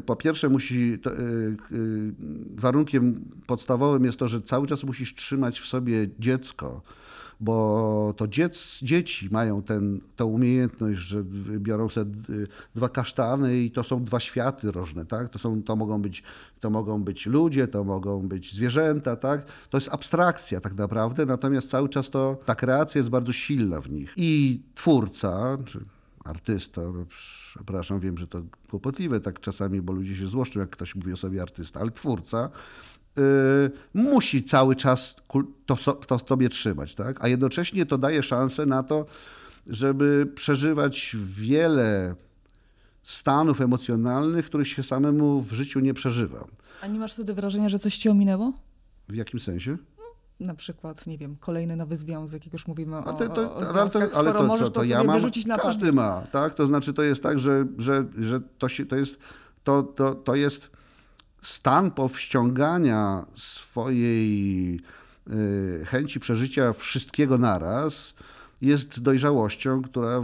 [0.05, 2.13] po pierwsze musi, y, y,
[2.55, 6.81] warunkiem podstawowym jest to, że cały czas musisz trzymać w sobie dziecko,
[7.39, 11.23] bo to dziec, dzieci mają ten, tę umiejętność, że
[11.59, 12.11] biorą sobie
[12.75, 15.29] dwa kasztany i to są dwa światy różne, tak?
[15.29, 16.23] To, są, to, mogą być,
[16.59, 19.45] to mogą być ludzie, to mogą być zwierzęta, tak?
[19.69, 23.89] To jest abstrakcja tak naprawdę, natomiast cały czas to, ta kreacja jest bardzo silna w
[23.89, 24.13] nich.
[24.15, 25.79] I twórca, czy
[26.25, 27.05] artysta, no,
[27.53, 31.17] przepraszam, wiem, że to kłopotliwe tak czasami, bo ludzie się złoszczą, jak ktoś mówi o
[31.17, 32.49] sobie artysta, ale twórca
[33.15, 33.23] yy,
[33.93, 35.15] musi cały czas
[35.65, 37.23] to, to sobie trzymać, tak?
[37.23, 39.05] a jednocześnie to daje szansę na to,
[39.67, 42.15] żeby przeżywać wiele
[43.03, 46.47] stanów emocjonalnych, których się samemu w życiu nie przeżywa.
[46.81, 48.53] A nie masz wtedy wrażenia, że coś ci ominęło?
[49.09, 49.77] W jakim sensie?
[50.39, 54.09] Na przykład, nie wiem, kolejny nowy związek, jak już mówimy o, te, to, o związkach,
[54.13, 56.53] ale to, możesz to, to, to ja mam, na każdy ma, tak?
[56.53, 59.15] To znaczy to jest tak, że, że, że to, się, to, jest,
[59.63, 60.69] to, to, to jest
[61.41, 64.75] stan powściągania swojej
[65.29, 68.13] y, chęci przeżycia wszystkiego naraz,
[68.61, 70.23] jest dojrzałością, która,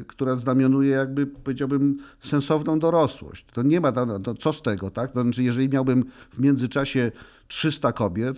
[0.00, 3.46] y, która znamionuje jakby, powiedziałbym, sensowną dorosłość.
[3.52, 5.12] To nie ma, no, to co z tego, tak?
[5.12, 7.12] To znaczy, jeżeli miałbym w międzyczasie
[7.48, 8.36] 300 kobiet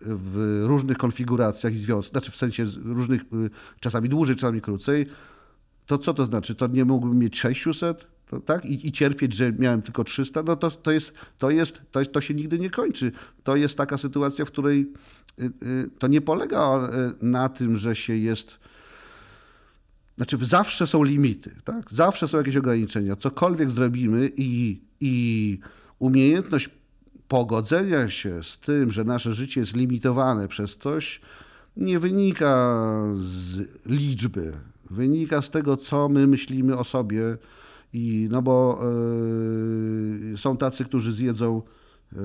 [0.00, 5.06] w różnych konfiguracjach i związkach, znaczy w sensie różnych, y, czasami dłużej, czasami krócej,
[5.86, 6.54] to co to znaczy?
[6.54, 8.06] To nie mógłbym mieć 600?
[8.30, 8.64] To, tak?
[8.64, 12.12] I, I, cierpieć, że miałem tylko 300, no to, to, jest, to, jest, to, jest,
[12.12, 13.12] to się nigdy nie kończy.
[13.44, 14.92] To jest taka sytuacja, w której
[15.38, 18.58] y, y, to nie polega y, na tym, że się jest.
[20.16, 21.90] Znaczy, zawsze są limity, tak?
[21.90, 23.16] zawsze są jakieś ograniczenia.
[23.16, 25.58] Cokolwiek zrobimy i, i
[25.98, 26.70] umiejętność
[27.28, 31.20] pogodzenia się z tym, że nasze życie jest limitowane przez coś,
[31.76, 32.82] nie wynika
[33.18, 34.52] z liczby,
[34.90, 37.36] wynika z tego, co my myślimy o sobie
[37.92, 38.80] i no bo
[40.32, 41.62] y, są tacy, którzy zjedzą
[42.12, 42.16] y,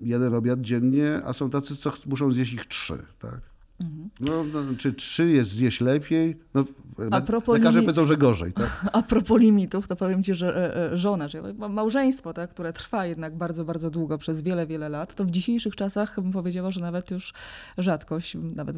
[0.00, 3.53] jeden obiad dziennie, a są tacy, co muszą zjeść ich trzy, tak?
[3.80, 4.10] Mhm.
[4.20, 6.36] No, no, czy trzy jest zjeść lepiej?
[6.54, 6.64] No,
[7.10, 7.94] a propos lekarze limit...
[7.94, 8.52] powiedzą, że gorzej.
[8.52, 8.86] Tak?
[8.92, 13.06] A propos limitów, to powiem ci, że e, e, żona, czyli małżeństwo, tak, które trwa
[13.06, 16.80] jednak bardzo, bardzo długo, przez wiele, wiele lat, to w dzisiejszych czasach bym powiedziała, że
[16.80, 17.32] nawet już
[17.78, 18.76] rzadkość, nawet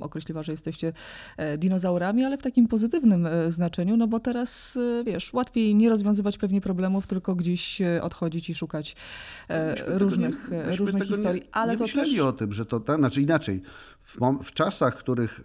[0.00, 0.92] określiła, że jesteście
[1.36, 6.60] e, dinozaurami, ale w takim pozytywnym znaczeniu, no bo teraz, wiesz, łatwiej nie rozwiązywać pewnie
[6.60, 8.96] problemów, tylko gdzieś odchodzić i szukać
[9.86, 11.40] różnych, nie, różnych historii.
[11.40, 12.20] Nie, ale nie to myśleli też...
[12.20, 13.62] o tym, że to tak, znaczy inaczej,
[14.44, 15.40] w, czasach, w których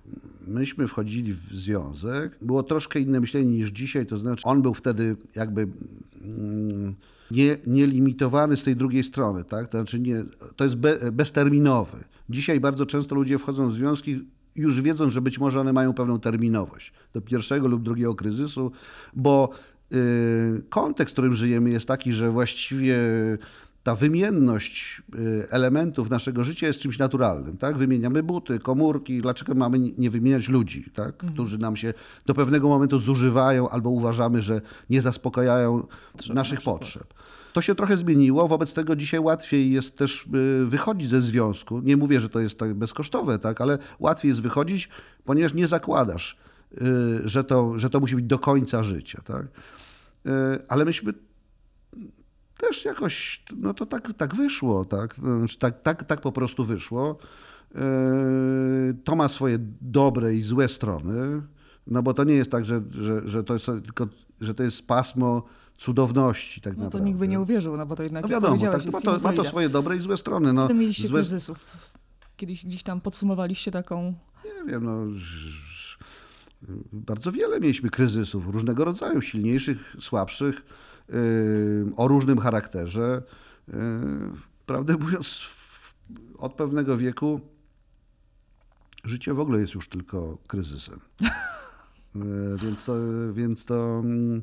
[0.47, 5.15] myśmy wchodzili w związek, było troszkę inne myślenie niż dzisiaj, to znaczy on był wtedy
[5.35, 5.67] jakby
[6.21, 6.95] mm,
[7.31, 9.69] nie, nielimitowany z tej drugiej strony, tak?
[9.69, 10.23] To znaczy nie,
[10.55, 11.97] to jest be, bezterminowy.
[12.29, 14.21] Dzisiaj bardzo często ludzie wchodzą w związki
[14.55, 18.71] już wiedząc, że być może one mają pewną terminowość do pierwszego lub drugiego kryzysu,
[19.13, 19.49] bo
[19.93, 22.97] y, kontekst, w którym żyjemy jest taki, że właściwie
[23.83, 27.57] ta wymienność y, elementów naszego życia jest czymś naturalnym.
[27.57, 27.77] Tak?
[27.77, 31.13] Wymieniamy buty, komórki, dlaczego mamy nie wymieniać ludzi, tak?
[31.13, 31.33] Mhm.
[31.33, 31.93] którzy nam się
[32.25, 37.13] do pewnego momentu zużywają albo uważamy, że nie zaspokajają Trzeba naszych potrzeb.
[37.53, 40.25] To się trochę zmieniło, wobec tego dzisiaj łatwiej jest też
[40.61, 41.79] y, wychodzić ze związku.
[41.79, 43.61] Nie mówię, że to jest tak bezkosztowe, tak?
[43.61, 44.89] ale łatwiej jest wychodzić,
[45.25, 46.37] ponieważ nie zakładasz,
[46.73, 49.21] y, że to, że to musi być do końca życia.
[49.25, 49.45] Tak?
[50.67, 51.13] Ale myśmy
[52.67, 55.15] też jakoś, no to tak, tak wyszło, tak?
[55.15, 57.17] Znaczy, tak, tak, tak po prostu wyszło.
[57.75, 57.79] E,
[59.03, 61.41] to ma swoje dobre i złe strony,
[61.87, 64.07] no bo to nie jest tak, że, że, że to jest tylko,
[64.41, 65.43] że to jest pasmo
[65.77, 66.99] cudowności tak no naprawdę.
[66.99, 69.33] to nikt by nie uwierzył, no bo to jednak, no wiadomo, tak, ma, to, ma
[69.33, 70.53] to swoje dobre i złe strony.
[70.53, 71.19] No, mieliście złe...
[71.19, 71.59] kryzysów?
[72.37, 74.13] Kiedyś gdzieś tam podsumowaliście taką...
[74.45, 75.05] Nie wiem, no
[76.93, 80.61] bardzo wiele mieliśmy kryzysów, różnego rodzaju, silniejszych, słabszych
[81.95, 83.21] o różnym charakterze.
[84.65, 85.41] Prawdę mówiąc,
[86.37, 87.41] od pewnego wieku
[89.03, 90.99] życie w ogóle jest już tylko kryzysem.
[92.63, 92.95] Więc to,
[93.33, 94.41] więc to mm,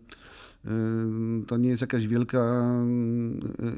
[1.46, 2.72] to nie jest jakaś wielka,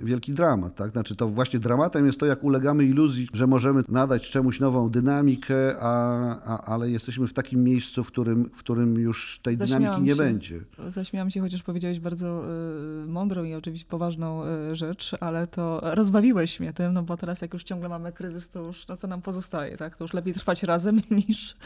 [0.03, 0.75] wielki dramat.
[0.75, 0.91] Tak?
[0.91, 5.77] Znaczy to właśnie dramatem jest to, jak ulegamy iluzji, że możemy nadać czemuś nową dynamikę,
[5.81, 5.93] a,
[6.45, 10.15] a, ale jesteśmy w takim miejscu, w którym, w którym już tej Zaśmiałam dynamiki nie
[10.15, 10.23] się.
[10.23, 10.61] będzie.
[10.89, 12.45] Zaśmiałam się, chociaż powiedziałeś bardzo
[13.05, 17.43] y, mądrą i oczywiście poważną y, rzecz, ale to rozbawiłeś mnie tym, no bo teraz
[17.43, 19.97] jak już ciągle mamy kryzys, to już no co nam pozostaje, tak?
[19.97, 21.57] To już lepiej trwać razem niż...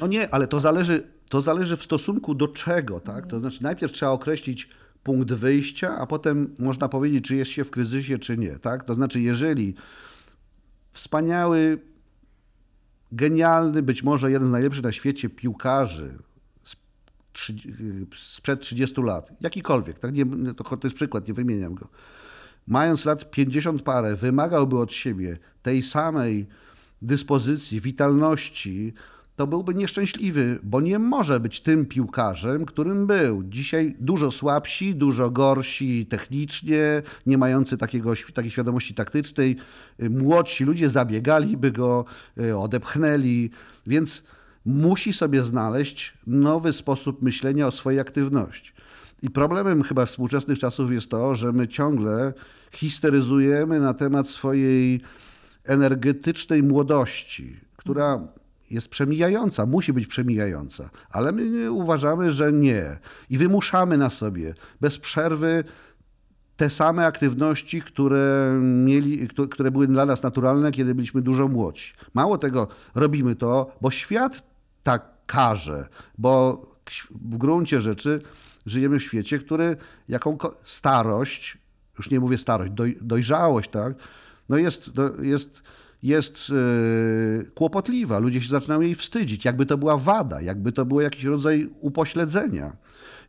[0.00, 3.26] No nie, ale to zależy to zależy w stosunku do czego, tak?
[3.26, 4.68] To znaczy najpierw trzeba określić
[5.02, 8.84] punkt wyjścia, a potem można powiedzieć, czy jest się w kryzysie, czy nie, tak?
[8.84, 9.74] To znaczy, jeżeli
[10.92, 11.78] wspaniały,
[13.12, 16.18] genialny, być może jeden z najlepszych na świecie piłkarzy
[18.16, 20.12] sprzed 30 lat, jakikolwiek, tak?
[20.12, 21.88] Nie, to, jest przykład, nie wymieniam go,
[22.66, 26.46] mając lat 50 parę, wymagałby od siebie tej samej
[27.02, 28.94] dyspozycji, witalności,
[29.38, 33.44] to byłby nieszczęśliwy, bo nie może być tym piłkarzem, którym był.
[33.44, 39.56] Dzisiaj dużo słabsi, dużo gorsi technicznie, nie mający takiego, takiej świadomości taktycznej.
[40.10, 42.04] Młodsi ludzie zabiegaliby go,
[42.38, 43.50] y, odepchnęli,
[43.86, 44.22] więc
[44.66, 48.72] musi sobie znaleźć nowy sposób myślenia o swojej aktywności.
[49.22, 52.32] I problemem chyba współczesnych czasów jest to, że my ciągle
[52.72, 55.00] histeryzujemy na temat swojej
[55.64, 58.28] energetycznej młodości, która
[58.70, 62.98] jest przemijająca, musi być przemijająca, ale my uważamy, że nie.
[63.30, 65.64] I wymuszamy na sobie bez przerwy
[66.56, 71.92] te same aktywności, które, mieli, które były dla nas naturalne, kiedy byliśmy dużo młodsi.
[72.14, 74.42] Mało tego, robimy to, bo świat
[74.82, 76.62] tak każe, bo
[77.10, 78.22] w gruncie rzeczy
[78.66, 79.76] żyjemy w świecie, który
[80.08, 81.58] jaką starość,
[81.98, 83.94] już nie mówię starość, doj, dojrzałość, tak,
[84.48, 84.90] no jest,
[85.22, 85.62] jest
[86.02, 91.00] jest yy, kłopotliwa, ludzie się zaczynają jej wstydzić, jakby to była wada, jakby to było
[91.00, 92.76] jakiś rodzaj upośledzenia.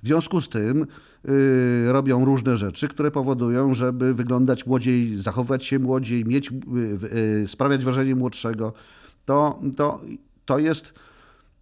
[0.03, 0.87] W związku z tym
[1.25, 6.51] yy, robią różne rzeczy, które powodują, żeby wyglądać młodziej, zachowywać się młodziej, mieć,
[7.41, 8.73] yy, sprawiać wrażenie młodszego.
[9.25, 10.01] To, to,
[10.45, 10.93] to jest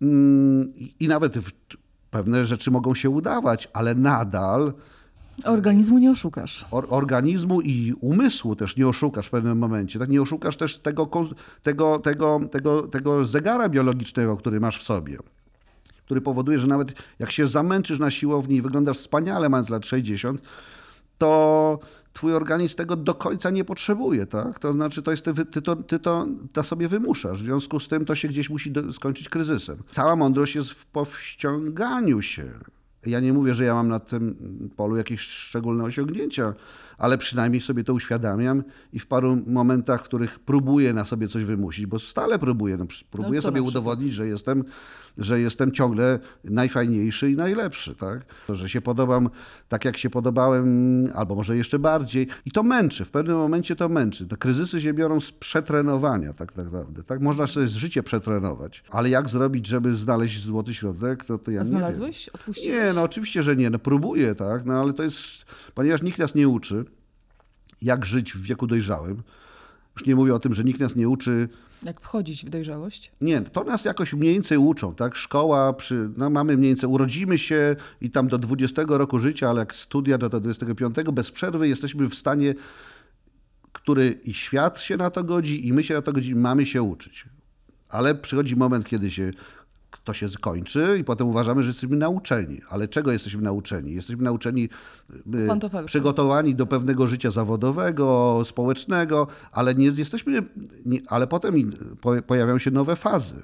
[0.01, 1.33] mm, i nawet
[2.11, 4.73] pewne rzeczy mogą się udawać, ale nadal
[5.43, 6.65] Organizmu nie oszukasz.
[6.71, 9.99] Or, organizmu i umysłu też nie oszukasz w pewnym momencie.
[9.99, 10.09] Tak?
[10.09, 11.09] Nie oszukasz też tego,
[11.63, 15.17] tego, tego, tego, tego zegara biologicznego, który masz w sobie.
[16.05, 20.41] Który powoduje, że nawet jak się zamęczysz na siłowni i wyglądasz wspaniale, mając lat 60,
[21.17, 21.79] to
[22.13, 24.59] twój organizm tego do końca nie potrzebuje, tak?
[24.59, 27.41] To znaczy, to jest ty, ty, to, ty to, to sobie wymuszasz.
[27.41, 29.77] W związku z tym to się gdzieś musi do, skończyć kryzysem.
[29.91, 32.45] Cała mądrość jest w powściąganiu się
[33.07, 34.35] ja nie mówię, że ja mam na tym
[34.75, 36.53] polu jakieś szczególne osiągnięcia,
[36.97, 41.43] ale przynajmniej sobie to uświadamiam i w paru momentach, w których próbuję na sobie coś
[41.43, 44.63] wymusić, bo stale próbuję, no, próbuję no sobie udowodnić, że jestem
[45.17, 48.25] że jestem ciągle najfajniejszy i najlepszy, tak?
[48.49, 49.29] Że się podobam
[49.69, 50.67] tak, jak się podobałem,
[51.13, 52.27] albo może jeszcze bardziej.
[52.45, 54.27] I to męczy, w pewnym momencie to męczy.
[54.27, 57.21] Te kryzysy się biorą z przetrenowania tak naprawdę, tak?
[57.21, 61.63] Można sobie z życie przetrenować, ale jak zrobić, żeby znaleźć złoty środek, to, to ja
[61.63, 62.19] Znalazłeś?
[62.19, 62.33] nie wiem.
[62.33, 62.79] Odpuściłeś?
[62.79, 63.69] Nie, no oczywiście, że nie.
[63.69, 64.65] No próbuję, tak?
[64.65, 66.85] No ale to jest, ponieważ nikt nas nie uczy,
[67.81, 69.23] jak żyć w wieku dojrzałym,
[69.97, 71.49] już nie mówię o tym, że nikt nas nie uczy.
[71.83, 73.11] Jak wchodzić w dojrzałość?
[73.21, 75.15] Nie, to nas jakoś mniej więcej uczą, tak?
[75.15, 79.59] Szkoła, przy, no mamy mniej więcej, urodzimy się i tam do 20 roku życia, ale
[79.59, 82.53] jak studia do, do 25, bez przerwy jesteśmy w stanie,
[83.71, 86.81] który i świat się na to godzi, i my się na to godzimy, mamy się
[86.81, 87.25] uczyć.
[87.89, 89.31] Ale przychodzi moment, kiedy się
[90.07, 92.61] to się skończy i potem uważamy, że jesteśmy nauczeni.
[92.69, 93.93] Ale czego jesteśmy nauczeni?
[93.93, 94.69] Jesteśmy nauczeni,
[95.81, 100.43] y, przygotowani do pewnego życia zawodowego, społecznego, ale nie jesteśmy,
[100.85, 101.71] nie, ale potem
[102.27, 103.43] pojawiają się nowe fazy.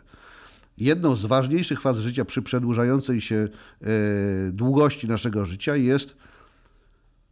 [0.78, 6.16] Jedną z ważniejszych faz życia przy przedłużającej się y, długości naszego życia jest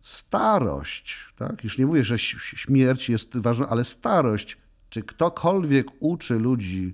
[0.02, 1.20] starość.
[1.38, 1.63] Tak?
[1.63, 4.58] Już nie mówię, że śmierć jest ważna, ale starość.
[4.89, 6.94] Czy ktokolwiek uczy ludzi,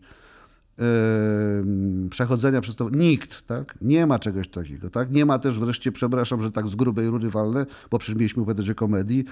[2.09, 2.89] przechodzenia przez to.
[2.89, 3.77] Nikt, tak?
[3.81, 5.11] Nie ma czegoś takiego, tak?
[5.11, 8.77] Nie ma też wreszcie, przepraszam, że tak z grubej rury walne, bo przecież mieliśmy powiedzieć
[8.77, 9.25] komedii,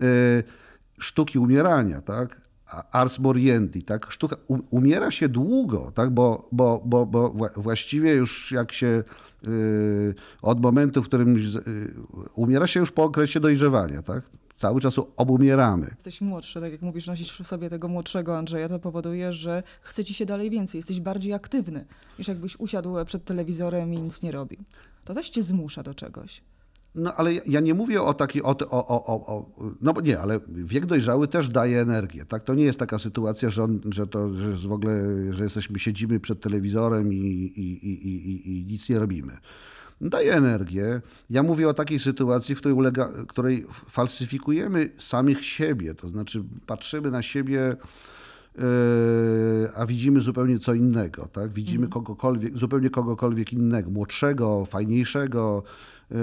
[0.00, 0.06] e,
[0.98, 2.48] sztuki umierania, tak?
[2.92, 4.12] Ars moriendi, tak?
[4.12, 4.36] Sztuka,
[4.70, 6.10] umiera się długo, tak?
[6.10, 9.04] Bo, bo, bo, bo właściwie już jak się
[9.46, 11.40] y, od momentu, w którym y,
[12.34, 14.22] umiera się już po okresie dojrzewania, tak?
[14.58, 15.86] Cały czas obumieramy.
[15.86, 20.04] Jesteś młodszy, tak jak mówisz, nosisz w sobie tego młodszego Andrzeja, to powoduje, że chce
[20.04, 21.84] ci się dalej więcej, jesteś bardziej aktywny,
[22.18, 24.58] niż jakbyś usiadł przed telewizorem i nic nie robił.
[25.04, 26.42] To też cię zmusza do czegoś.
[26.94, 30.86] No ale ja nie mówię o takiej, o, o, o, o, no nie, ale wiek
[30.86, 32.44] dojrzały też daje energię, tak?
[32.44, 36.20] To nie jest taka sytuacja, że, on, że to, że w ogóle, że jesteśmy, siedzimy
[36.20, 39.32] przed telewizorem i, i, i, i, i nic nie robimy
[40.00, 41.00] daje energię.
[41.30, 47.10] Ja mówię o takiej sytuacji, w której, ulega, której falsyfikujemy samych siebie, to znaczy patrzymy
[47.10, 47.76] na siebie,
[48.58, 48.62] yy,
[49.74, 51.52] a widzimy zupełnie co innego, tak?
[51.52, 51.92] Widzimy mhm.
[51.92, 55.62] kogokolwiek, zupełnie kogokolwiek innego, młodszego, fajniejszego.
[56.10, 56.18] Yy,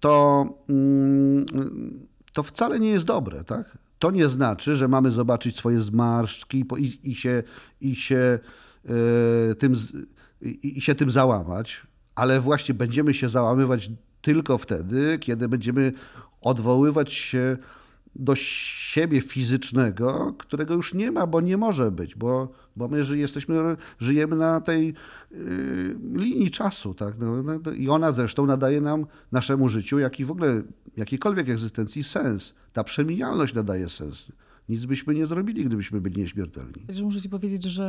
[0.00, 1.46] to, mm,
[2.32, 3.78] to wcale nie jest dobre, tak?
[3.98, 7.42] To nie znaczy, że mamy zobaczyć swoje zmarszczki i, i się,
[7.80, 8.38] i się,
[8.84, 9.74] yy, tym,
[10.42, 13.90] i, i się tym załamać ale właśnie będziemy się załamywać
[14.22, 15.92] tylko wtedy, kiedy będziemy
[16.40, 17.56] odwoływać się
[18.18, 23.76] do siebie fizycznego, którego już nie ma, bo nie może być, bo, bo my jesteśmy,
[23.98, 24.94] żyjemy na tej
[25.30, 26.94] yy, linii czasu.
[26.94, 27.14] Tak?
[27.18, 30.62] No, no, I ona zresztą nadaje nam, naszemu życiu, jak i w ogóle
[30.96, 32.54] jakiejkolwiek egzystencji sens.
[32.72, 34.26] Ta przemijalność nadaje sens.
[34.68, 36.86] Nic byśmy nie zrobili, gdybyśmy byli nieśmiertelni.
[37.02, 37.84] Muszę ci powiedzieć, że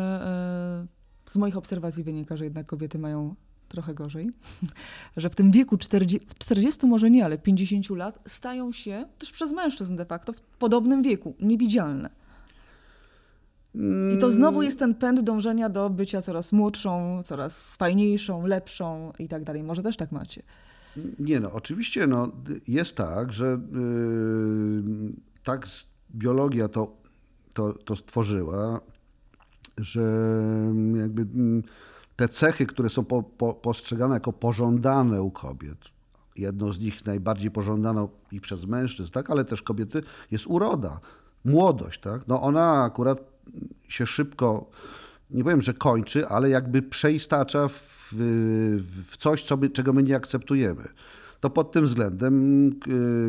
[1.26, 3.36] e, z moich obserwacji wynika, że jednak kobiety mają
[3.68, 4.30] trochę gorzej,
[5.18, 9.52] że w tym wieku 40, 40, może nie, ale 50 lat stają się też przez
[9.52, 12.10] mężczyzn de facto w podobnym wieku niewidzialne.
[14.16, 19.28] I to znowu jest ten pęd dążenia do bycia coraz młodszą, coraz fajniejszą, lepszą i
[19.28, 19.64] tak dalej.
[19.64, 20.44] Może też tak macie.
[21.20, 22.32] Nie no, oczywiście no,
[22.68, 25.14] jest tak, że yy,
[25.44, 25.68] tak
[26.16, 26.98] biologia to,
[27.54, 28.82] to, to stworzyła,
[29.78, 30.02] że
[30.96, 31.64] jakby yy,
[32.18, 35.78] te cechy, które są po, po, postrzegane jako pożądane u kobiet,
[36.36, 41.00] jedną z nich najbardziej pożądaną i przez mężczyzn, tak, ale też kobiety, jest uroda,
[41.46, 42.00] młodość.
[42.00, 42.22] Tak?
[42.28, 43.20] No ona akurat
[43.88, 44.70] się szybko,
[45.30, 48.14] nie powiem, że kończy, ale jakby przeistacza w,
[49.12, 50.84] w coś, co my, czego my nie akceptujemy.
[51.40, 52.68] To pod tym względem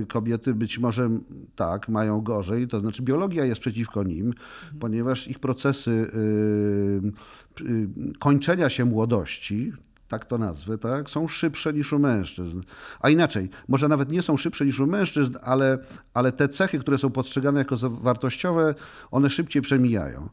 [0.02, 1.11] y, kobiety być może
[1.56, 4.78] tak mają gorzej, to znaczy biologia jest przeciwko nim, mhm.
[4.80, 7.88] ponieważ ich procesy y, y,
[8.18, 9.72] kończenia się młodości,
[10.09, 12.61] tak to nazwę, tak, są szybsze niż u mężczyzn.
[13.00, 15.78] A inaczej, może nawet nie są szybsze niż u mężczyzn, ale,
[16.14, 18.74] ale te cechy, które są postrzegane jako wartościowe,
[19.11, 20.28] one szybciej przemijają.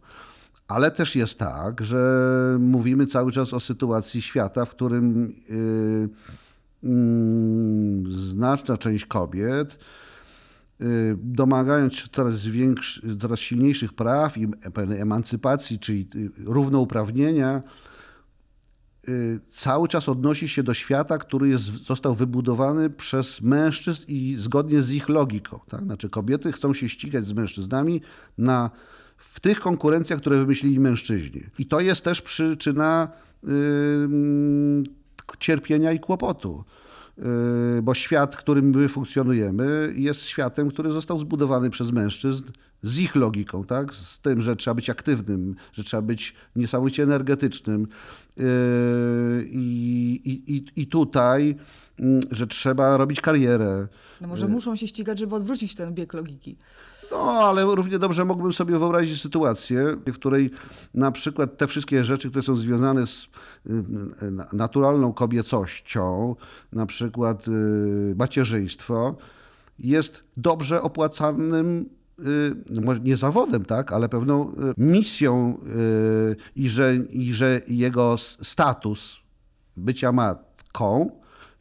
[0.67, 6.09] Ale też jest tak, że mówimy cały czas o sytuacji świata, w którym yy, yy,
[8.09, 9.77] znaczna część kobiet,
[10.79, 17.63] yy, domagając się coraz, większy, coraz silniejszych praw i pewnej emancypacji, czyli y, równouprawnienia,
[19.09, 24.81] y, cały czas odnosi się do świata, który jest, został wybudowany przez mężczyzn i zgodnie
[24.81, 25.59] z ich logiką.
[25.69, 25.83] Tak?
[25.83, 28.01] Znaczy kobiety chcą się ścigać z mężczyznami
[28.37, 28.69] na
[29.17, 31.43] w tych konkurencjach, które wymyślili mężczyźni.
[31.59, 33.07] I to jest też przyczyna
[33.43, 33.49] yy,
[35.39, 36.63] cierpienia i kłopotu.
[37.17, 42.43] Yy, bo świat, w którym my funkcjonujemy, jest światem, który został zbudowany przez mężczyzn
[42.83, 43.93] z ich logiką, tak?
[43.93, 47.87] z tym, że trzeba być aktywnym, że trzeba być niesamowicie energetycznym.
[48.37, 48.45] Yy,
[49.47, 51.55] I, i, i tutaj,
[51.99, 53.87] mm, że trzeba robić karierę.
[54.21, 56.57] No może muszą się ścigać, żeby odwrócić ten bieg logiki.
[57.11, 60.51] No, ale równie dobrze mógłbym sobie wyobrazić sytuację, w której
[60.93, 66.35] na przykład te wszystkie rzeczy, które są związane z y, y, naturalną kobiecością,
[66.73, 69.15] na przykład y, macierzyństwo,
[69.79, 71.89] jest dobrze opłacanym
[72.69, 75.57] może nie zawodem, tak, ale pewną misją
[76.55, 79.17] i że, i że jego status
[79.77, 81.11] bycia matką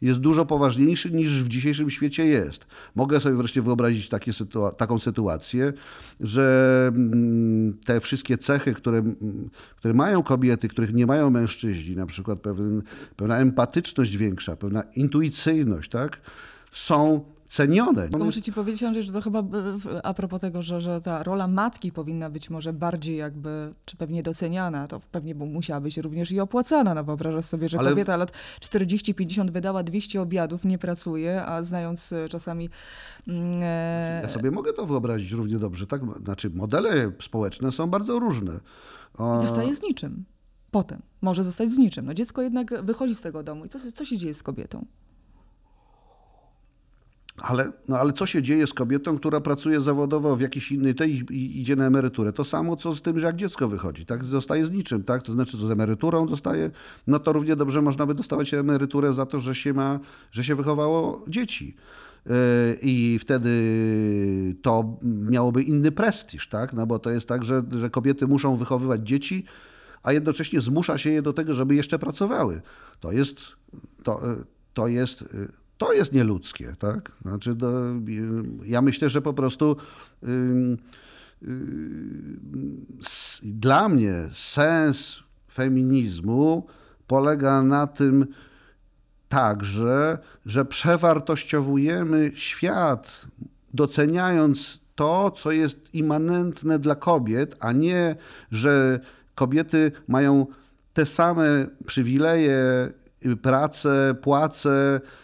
[0.05, 2.66] jest dużo poważniejszy niż w dzisiejszym świecie jest.
[2.94, 5.72] Mogę sobie wreszcie wyobrazić sytua taką sytuację,
[6.20, 12.07] że mm, te wszystkie cechy, które, mm, które mają kobiety, których nie mają mężczyźni, na
[12.07, 12.82] przykład pewien,
[13.16, 16.20] pewna empatyczność większa, pewna intuicyjność, tak,
[16.72, 17.24] są
[17.55, 18.09] cenione.
[18.09, 19.42] Tylko muszę ci powiedzieć, Andrzej, że to chyba
[20.02, 24.22] a propos tego, że, że ta rola matki powinna być może bardziej jakby, czy pewnie
[24.22, 26.94] doceniana, to pewnie musiała być również i opłacana.
[26.94, 27.90] No wyobrażasz sobie, że Ale...
[27.90, 32.70] kobieta lat 40-50 wydała 200 obiadów, nie pracuje, a znając e, czasami...
[33.28, 34.20] Mm, e...
[34.22, 36.00] Ja sobie mogę to wyobrazić równie dobrze, tak?
[36.24, 38.61] Znaczy modele społeczne są bardzo różne.
[39.18, 39.42] O...
[39.42, 40.24] Zostaje z niczym.
[40.70, 42.07] Potem może zostać z niczym.
[42.07, 44.84] No dziecko jednak wychodzi z tego domu i co, co się dzieje z kobietą?
[47.39, 51.24] Ale, no ale co się dzieje z kobietą, która pracuje zawodowo w jakiejś innej tej
[51.30, 52.32] i idzie na emeryturę?
[52.32, 54.24] To samo co z tym, że jak dziecko wychodzi, tak?
[54.24, 55.22] Zostaje z niczym, tak?
[55.22, 56.70] To znaczy, co z emeryturą dostaje,
[57.07, 60.55] no to równie dobrze można by dostawać emeryturę za to, że się ma, że się
[60.55, 61.76] wychowało dzieci.
[62.26, 62.32] Yy,
[62.82, 63.51] I wtedy
[64.62, 66.72] to miałoby inny prestiż, tak?
[66.72, 69.45] No bo to jest tak, że, że kobiety muszą wychowywać dzieci,
[70.03, 72.62] a jednocześnie zmusza się je do tego, żeby jeszcze pracowały.
[73.01, 73.37] To jest,
[74.03, 74.20] to,
[74.74, 75.24] to jest
[75.78, 77.12] to jest nieludzkie, tak?
[77.22, 77.70] Znaczy, do,
[78.64, 79.76] ja myślę, że po prostu
[80.22, 80.28] yy,
[81.42, 81.48] yy,
[83.42, 85.22] dla mnie sens
[85.52, 86.66] feminizmu
[87.06, 88.26] polega na tym
[89.28, 93.26] także, że przewartościowujemy świat,
[93.74, 98.16] doceniając to, co jest immanentne dla kobiet, a nie,
[98.52, 99.00] że
[99.34, 100.46] kobiety mają
[100.92, 102.92] te same przywileje,
[103.42, 105.23] pracę, płace, Y,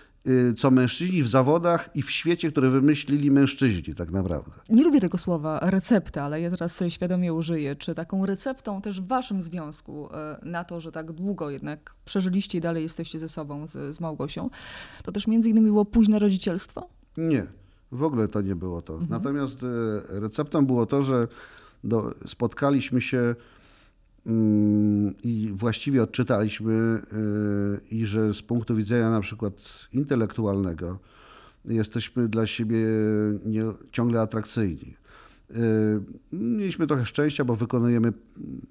[0.58, 4.50] co mężczyźni w zawodach i w świecie, który wymyślili mężczyźni tak naprawdę.
[4.68, 7.76] Nie lubię tego słowa recepta, ale ja teraz świadomie użyję.
[7.76, 10.10] Czy taką receptą też w waszym związku y,
[10.42, 14.50] na to, że tak długo jednak przeżyliście i dalej jesteście ze sobą, z, z Małgosią,
[15.04, 16.88] to też między innymi było późne rodzicielstwo?
[17.16, 17.46] Nie,
[17.92, 18.92] w ogóle to nie było to.
[18.92, 19.10] Mhm.
[19.10, 19.66] Natomiast y,
[20.20, 21.28] receptą było to, że
[21.84, 23.34] do, spotkaliśmy się
[25.22, 29.54] i właściwie odczytaliśmy, y, i że z punktu widzenia na przykład
[29.92, 30.98] intelektualnego
[31.64, 32.84] jesteśmy dla siebie
[33.44, 33.62] nie,
[33.92, 34.94] ciągle atrakcyjni.
[35.50, 35.56] Y,
[36.32, 38.12] mieliśmy trochę szczęścia, bo wykonujemy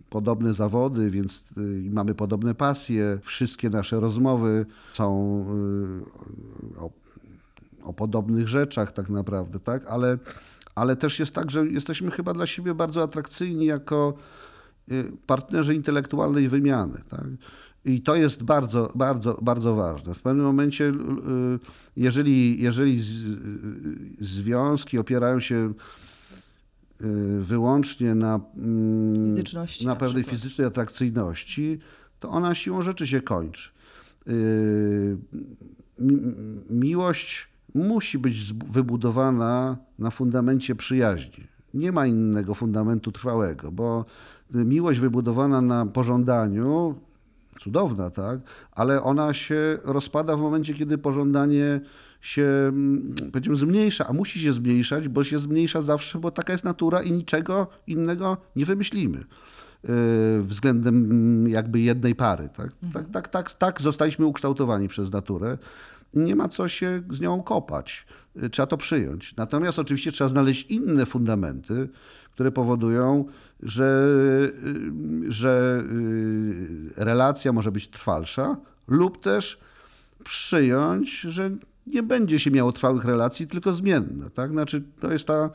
[0.09, 3.19] podobne zawody, więc y, mamy podobne pasje.
[3.23, 5.09] Wszystkie nasze rozmowy są
[6.77, 6.89] o,
[7.83, 9.87] o podobnych rzeczach tak naprawdę, tak?
[9.87, 10.17] Ale,
[10.75, 14.13] ale też jest tak, że jesteśmy chyba dla siebie bardzo atrakcyjni jako
[15.27, 17.01] partnerzy intelektualnej wymiany.
[17.09, 17.25] Tak?
[17.85, 20.13] I to jest bardzo, bardzo, bardzo ważne.
[20.13, 20.93] W pewnym momencie, y,
[21.95, 23.01] jeżeli, jeżeli
[24.19, 25.73] związki opierają się
[27.01, 29.43] y, wyłącznie na, mm,
[29.85, 31.79] na pewnej fizycznej atrakcyjności,
[32.19, 33.69] to ona siłą rzeczy się kończy.
[36.69, 41.47] Miłość musi być wybudowana na fundamencie przyjaźni.
[41.73, 44.05] Nie ma innego fundamentu trwałego, bo
[44.53, 46.95] miłość wybudowana na pożądaniu
[47.59, 48.39] cudowna, tak?
[48.71, 51.81] ale ona się rozpada w momencie, kiedy pożądanie
[52.21, 56.63] się, mm, powiedzmy, zmniejsza, a musi się zmniejszać, bo się zmniejsza zawsze, bo taka jest
[56.63, 59.23] natura i niczego innego nie wymyślimy
[60.41, 62.49] względem jakby jednej pary.
[62.49, 63.05] Tak, mhm.
[63.05, 65.57] tak, tak, tak, tak zostaliśmy ukształtowani przez naturę
[66.13, 68.05] i nie ma co się z nią kopać.
[68.51, 69.35] Trzeba to przyjąć.
[69.37, 71.89] Natomiast oczywiście trzeba znaleźć inne fundamenty,
[72.31, 73.25] które powodują,
[73.63, 74.09] że,
[75.29, 78.57] że y, relacja może być trwalsza,
[78.87, 79.59] lub też
[80.23, 81.51] przyjąć, że
[81.87, 84.29] nie będzie się miało trwałych relacji, tylko zmienne.
[84.29, 84.51] Tak?
[84.51, 85.49] Znaczy, to jest ta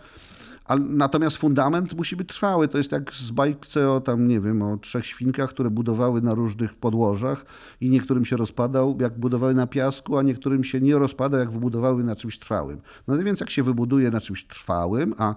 [0.78, 2.68] natomiast fundament musi być trwały.
[2.68, 6.34] To jest jak z bajce o tam, nie wiem, o trzech świnkach, które budowały na
[6.34, 7.46] różnych podłożach
[7.80, 12.04] i niektórym się rozpadał, jak budowały na piasku, a niektórym się nie rozpadał, jak wybudowały
[12.04, 12.80] na czymś trwałym.
[13.08, 15.34] No więc jak się wybuduje na czymś trwałym, a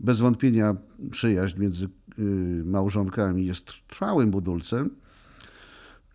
[0.00, 0.76] bez wątpienia
[1.10, 1.84] przyjaźń między
[2.18, 2.22] y,
[2.64, 4.90] małżonkami jest trwałym budulcem,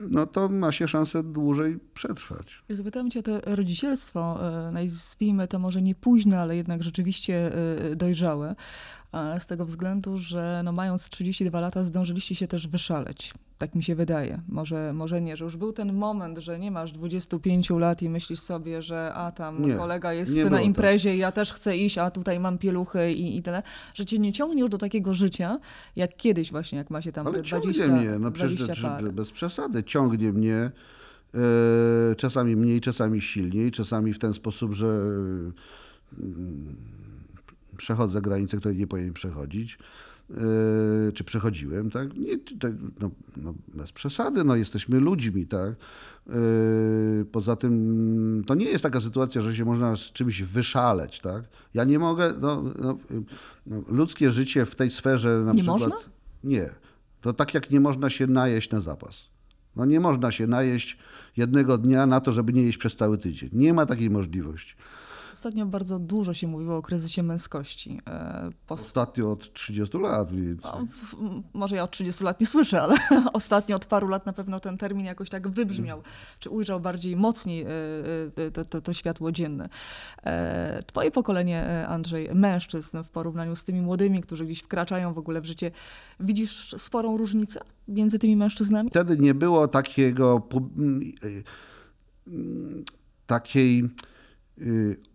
[0.10, 2.64] no to ma się szansę dłużej przetrwać.
[2.70, 7.52] Zapytałem cię o to rodzicielstwo, e, nazwijmy to może nie późne, ale jednak rzeczywiście
[7.92, 8.56] e, dojrzałe,
[9.39, 13.34] z tego względu, że no mając 32 lata zdążyliście się też wyszaleć.
[13.57, 14.41] Tak mi się wydaje.
[14.49, 18.39] Może, może nie, że już był ten moment, że nie masz 25 lat i myślisz
[18.39, 21.20] sobie, że a tam nie, kolega jest na imprezie, tak.
[21.20, 23.64] ja też chcę iść, a tutaj mam pieluchy i, i tyle.
[23.95, 25.59] Że cię nie ciągnie już do takiego życia,
[25.95, 30.34] jak kiedyś właśnie, jak ma się tam Ale 20 mnie, no przecież bez przesady, ciągnie
[30.34, 30.72] mnie
[31.34, 34.88] e, czasami mniej, czasami silniej, czasami w ten sposób, że
[37.82, 39.78] przechodzę granice, które nie powinien przechodzić,
[40.30, 40.38] yy,
[41.14, 42.18] czy przechodziłem, tak?
[42.18, 45.76] Nie, tak no, no, bez przesady, no, jesteśmy ludźmi, tak?
[46.28, 51.44] Yy, poza tym to nie jest taka sytuacja, że się można z czymś wyszaleć, tak?
[51.74, 52.98] Ja nie mogę, no, no,
[53.66, 55.82] no ludzkie życie w tej sferze na nie przykład...
[55.82, 55.98] Można?
[56.44, 56.70] Nie.
[57.22, 59.32] To tak jak nie można się najeść na zapas.
[59.76, 60.98] No nie można się najeść
[61.38, 63.50] jednego dnia na to, żeby nie jeść przez cały tydzień.
[63.54, 64.76] Nie ma takiej możliwości.
[65.34, 68.02] Ostatnio bardzo dużo się mówiło o kryzysie męskości.
[68.08, 68.82] E, pos...
[68.82, 70.32] Ostatnio od 30 lat.
[70.32, 70.64] Więc...
[70.64, 70.88] No,
[71.54, 72.96] może ja od 30 lat nie słyszę, ale
[73.34, 76.02] ostatnio od paru lat na pewno ten termin jakoś tak wybrzmiał,
[76.40, 77.68] czy ujrzał bardziej mocniej e,
[78.48, 79.70] e, to, to, to światło dzienne.
[80.86, 85.46] Twoje pokolenie, Andrzej, mężczyzn w porównaniu z tymi młodymi, którzy gdzieś wkraczają w ogóle w
[85.46, 85.72] życie,
[86.20, 88.90] widzisz sporą różnicę między tymi mężczyznami?
[88.90, 90.48] Wtedy nie było takiego
[93.28, 93.90] takiej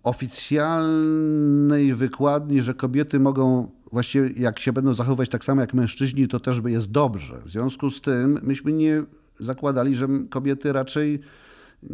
[0.02, 6.40] oficjalnej wykładni, że kobiety mogą właściwie jak się będą zachowywać tak samo jak mężczyźni, to
[6.40, 7.40] też jest dobrze.
[7.44, 9.02] W związku z tym myśmy nie
[9.40, 11.20] zakładali, że kobiety raczej
[11.84, 11.88] y,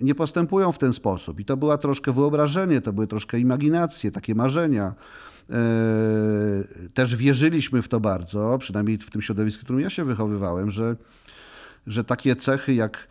[0.00, 1.40] nie postępują w ten sposób.
[1.40, 4.94] I to była troszkę wyobrażenie, to były troszkę imaginacje, takie marzenia.
[5.50, 10.70] Y, też wierzyliśmy w to bardzo, przynajmniej w tym środowisku, w którym ja się wychowywałem,
[10.70, 10.96] że,
[11.86, 13.08] że takie cechy jak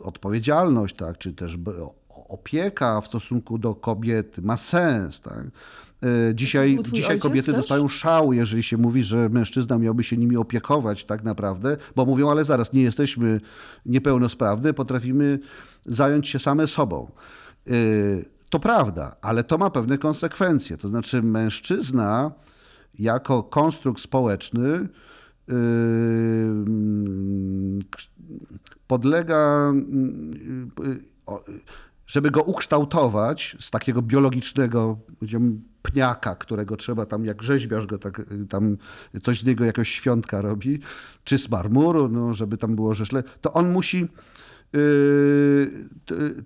[0.00, 1.58] odpowiedzialność, tak, czy też
[2.28, 5.20] opieka w stosunku do kobiety ma sens.
[5.20, 5.44] Tak?
[6.02, 7.56] E, dzisiaj, dzisiaj kobiety też?
[7.56, 12.30] dostają szał, jeżeli się mówi, że mężczyzna miałby się nimi opiekować tak naprawdę, bo mówią,
[12.30, 13.40] ale zaraz, nie jesteśmy
[13.86, 15.38] niepełnosprawne, potrafimy
[15.86, 17.10] zająć się same sobą.
[17.66, 17.72] E,
[18.50, 20.76] to prawda, ale to ma pewne konsekwencje.
[20.76, 22.32] To znaczy mężczyzna
[22.98, 24.88] jako konstrukt społeczny
[28.86, 29.72] podlega
[32.08, 34.98] żeby go ukształtować z takiego biologicznego
[35.82, 38.76] pniaka, którego trzeba tam, jak rzeźbiarz go tak, tam
[39.22, 40.80] coś z niego jakoś świątka robi,
[41.24, 44.08] czy z marmuru, no, żeby tam było rzeźle, to on musi
[44.72, 45.88] yy,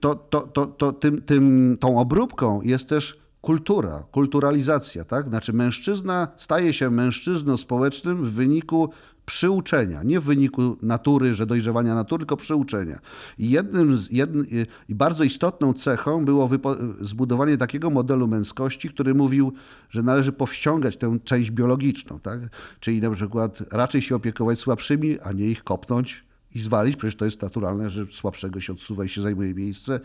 [0.00, 5.28] to, to, to, to, tym, tym, tą obróbką jest też kultura, kulturalizacja, tak?
[5.28, 8.90] Znaczy mężczyzna staje się mężczyzną społecznym w wyniku
[9.26, 12.99] przyuczenia, nie w wyniku natury, że dojrzewania natury, tylko przyuczenia.
[13.38, 14.47] I jednym z, jednym,
[14.88, 16.51] i bardzo istotną cechą było
[17.01, 19.53] zbudowanie takiego modelu męskości, który mówił,
[19.90, 22.40] że należy powściągać tę część biologiczną, tak?
[22.80, 26.24] Czyli na przykład raczej się opiekować słabszymi, a nie ich kopnąć
[26.55, 30.01] i zwalić, przecież to jest naturalne, że słabszego się odsuwa i się zajmuje miejsce,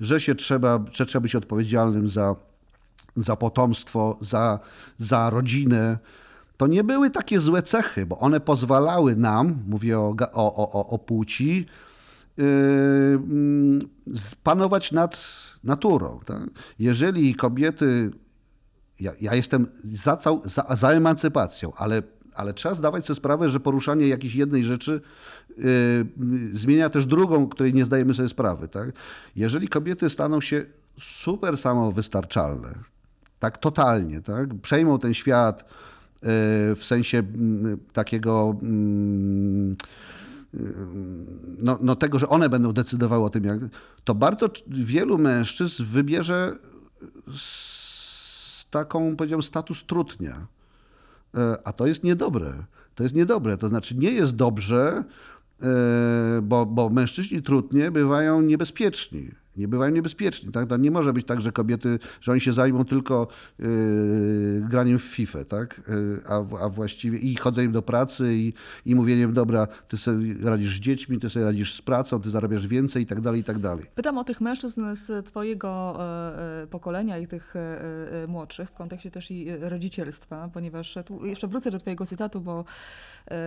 [0.00, 2.36] że się trzeba, że trzeba być odpowiedzialnym za,
[3.16, 4.60] za potomstwo, za,
[4.98, 5.98] za rodzinę,
[6.56, 10.98] to nie były takie złe cechy, bo one pozwalały nam, mówię o, o, o, o
[10.98, 11.66] płci,
[12.36, 12.44] yy,
[14.42, 15.18] panować nad
[15.64, 16.20] naturą.
[16.26, 16.42] Tak?
[16.78, 18.10] Jeżeli kobiety,
[19.00, 22.02] ja, ja jestem za, cał, za, za emancypacją, ale
[22.34, 25.00] ale trzeba zdawać sobie sprawę, że poruszanie jakiejś jednej rzeczy
[25.58, 25.64] yy,
[26.52, 28.68] zmienia też drugą, której nie zdajemy sobie sprawy.
[28.68, 28.90] Tak?
[29.36, 30.64] Jeżeli kobiety staną się
[31.00, 32.74] super samowystarczalne,
[33.42, 34.54] tak totalnie, tak?
[34.62, 35.64] przejmą ten świat,
[36.76, 39.76] w sensie mm, takiego mm,
[41.58, 43.58] no, no tego, że one będą decydowały o tym, jak,
[44.04, 46.56] to bardzo wielu mężczyzn wybierze
[48.70, 50.46] taką, powiedziałbym, status trutnia.
[51.34, 52.64] E, a to jest niedobre.
[52.94, 53.58] To jest niedobre.
[53.58, 55.04] To znaczy nie jest dobrze,
[55.62, 60.52] e, bo, bo mężczyźni trudnie bywają niebezpieczni nie bywają niebezpieczni.
[60.52, 60.80] Tak?
[60.80, 63.28] Nie może być tak, że kobiety, że oni się zajmą tylko
[63.58, 63.66] yy,
[64.68, 65.80] graniem w FIFA, tak?
[65.88, 68.52] Yy, a, a właściwie i chodzeniem do pracy i,
[68.86, 72.66] i mówieniem, dobra, ty sobie radzisz z dziećmi, ty sobie radzisz z pracą, ty zarabiasz
[72.66, 73.84] więcej i tak dalej, i tak dalej.
[73.94, 79.10] Pytam o tych mężczyzn z twojego e, e pokolenia i tych e, młodszych w kontekście
[79.10, 82.64] też i rodzicielstwa, ponieważ tu jeszcze wrócę do twojego cytatu, bo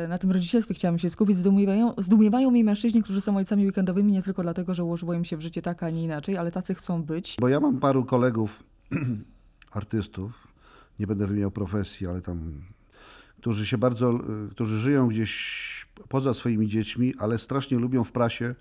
[0.09, 1.37] na tym rodzicielstwie chciałam się skupić.
[1.37, 5.37] Zdumiewają, zdumiewają mi mężczyźni, którzy są ojcami weekendowymi nie tylko dlatego, że ułożyło im się
[5.37, 7.35] w życie taka, nie inaczej, ale tacy chcą być.
[7.39, 8.63] Bo ja mam paru kolegów,
[9.71, 10.47] artystów,
[10.99, 12.61] nie będę wymieniał profesji, ale tam,
[13.37, 14.19] którzy się bardzo,
[14.51, 15.65] którzy żyją gdzieś
[16.09, 18.55] poza swoimi dziećmi, ale strasznie lubią w prasie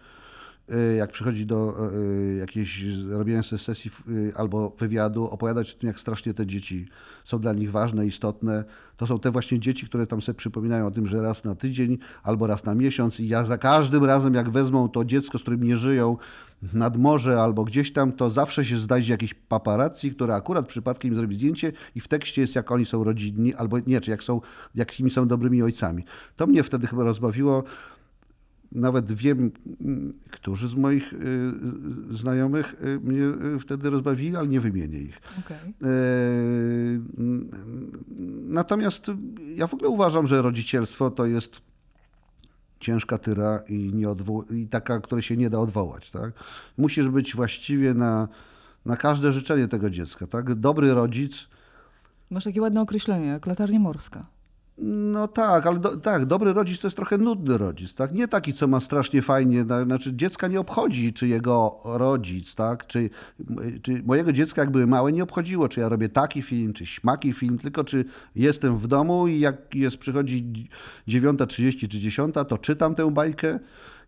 [0.99, 3.91] jak przychodzi do y, y, jakiejś robienia sesji
[4.37, 6.89] albo wywiadu, opowiadać o tym, jak strasznie te dzieci
[7.25, 8.65] są dla nich ważne, istotne.
[8.97, 11.99] To są te właśnie dzieci, które tam sobie przypominają o tym, że raz na tydzień
[12.23, 15.63] albo raz na miesiąc i ja za każdym razem, jak wezmą to dziecko, z którym
[15.63, 16.17] nie żyją,
[16.73, 21.17] nad morze albo gdzieś tam, to zawsze się znajdzie jakiś paparazzi, który akurat przypadkiem im
[21.17, 24.41] zrobi zdjęcie i w tekście jest, jak oni są rodzinni, albo nie, czy jak są,
[24.75, 26.05] jakimi są dobrymi ojcami.
[26.37, 27.65] To mnie wtedy chyba rozbawiło
[28.75, 29.51] nawet wiem,
[30.31, 33.23] którzy z moich y, y, znajomych y, mnie
[33.61, 35.21] wtedy rozbawili, ale nie wymienię ich.
[35.39, 35.59] Okay.
[35.59, 35.93] E,
[38.49, 39.07] natomiast
[39.55, 41.61] ja w ogóle uważam, że rodzicielstwo to jest
[42.81, 43.93] ciężka tyra i,
[44.51, 46.11] i taka, której się nie da odwołać.
[46.11, 46.33] Tak?
[46.79, 48.29] Musisz być właściwie na,
[48.85, 50.27] na każde życzenie tego dziecka.
[50.27, 50.55] Tak?
[50.55, 51.49] Dobry rodzic.
[52.31, 54.34] Masz takie ładne określenie, jak latarnia morska.
[54.79, 58.13] No tak, ale do, tak, dobry rodzic to jest trochę nudny rodzic, tak?
[58.13, 62.87] Nie taki, co ma strasznie fajnie, znaczy dziecka nie obchodzi, czy jego rodzic, tak?
[62.87, 63.11] Czy,
[63.83, 67.33] czy mojego dziecka, jak były małe, nie obchodziło, czy ja robię taki film, czy śmaki
[67.33, 68.05] film, tylko czy
[68.37, 70.69] jestem w domu i jak jest, przychodzi
[71.09, 73.59] 9.30 czy 10, to czytam tę bajkę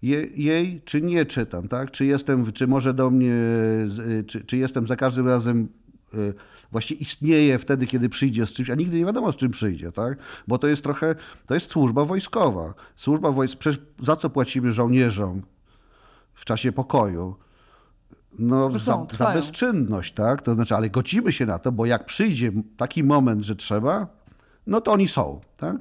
[0.02, 1.90] jej, czy nie czytam, tak?
[1.90, 3.34] Czy jestem, czy może do mnie,
[4.26, 5.68] czy, czy jestem za każdym razem
[6.14, 6.34] y,
[6.76, 10.18] właśnie istnieje wtedy, kiedy przyjdzie z czymś, a nigdy nie wiadomo z czym przyjdzie, tak?
[10.48, 11.14] Bo to jest trochę,
[11.46, 12.74] to jest służba wojskowa.
[12.96, 15.42] Służba wojskowa, za co płacimy żołnierzom
[16.34, 17.36] w czasie pokoju?
[18.38, 20.42] No, za, za bezczynność, tak?
[20.42, 24.06] To znaczy, ale godzimy się na to, bo jak przyjdzie taki moment, że trzeba,
[24.66, 25.76] no to oni są, tak?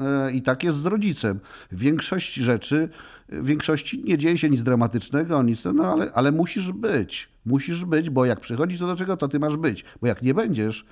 [0.00, 1.40] E, I tak jest z rodzicem.
[1.72, 2.88] Większość rzeczy,
[3.28, 7.28] w większości nie dzieje się nic dramatycznego, nic, no ale, ale musisz być.
[7.46, 9.84] Musisz być, bo jak przychodzi co do czego, to ty masz być.
[10.00, 10.86] Bo jak nie będziesz,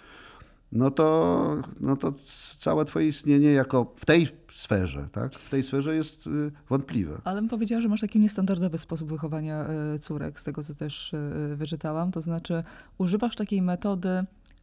[0.73, 2.15] no to, no to
[2.59, 5.35] całe twoje istnienie jako w tej sferze, tak?
[5.35, 7.21] W tej sferze jest y, wątpliwe.
[7.25, 11.13] Ale bym powiedziała, że masz taki niestandardowy sposób wychowania y, córek, z tego co też
[11.13, 12.13] y, wyczytałam.
[12.13, 12.65] To znaczy
[12.99, 14.09] używasz takiej metody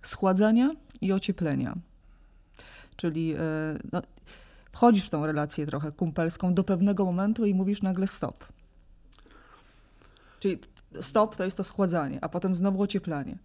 [0.02, 1.76] schładzania i ocieplenia.
[2.96, 3.36] Czyli
[3.92, 4.02] no,
[4.72, 8.46] wchodzisz w tą relację trochę kumpelską do pewnego momentu i mówisz nagle stop.
[10.40, 10.60] Czyli
[11.02, 13.38] stop to jest to schładzanie, a potem znowu ocieplanie.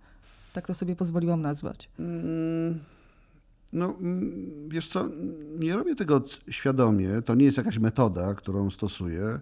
[0.53, 1.89] Tak to sobie pozwoliłam nazwać.
[1.99, 2.79] Mm,
[3.73, 5.09] no, mm, wiesz co,
[5.59, 7.23] nie robię tego świadomie.
[7.23, 9.25] To nie jest jakaś metoda, którą stosuję.
[9.25, 9.41] E,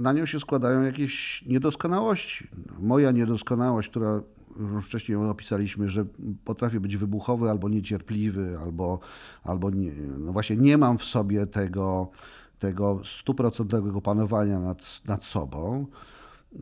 [0.00, 2.48] na nią się składają jakieś niedoskonałości.
[2.78, 4.22] Moja niedoskonałość, która
[4.56, 6.04] już wcześniej opisaliśmy, że
[6.44, 9.00] potrafię być wybuchowy albo niecierpliwy, albo,
[9.44, 12.10] albo nie, no właśnie nie mam w sobie tego,
[12.58, 15.86] tego stuprocentowego panowania nad, nad sobą.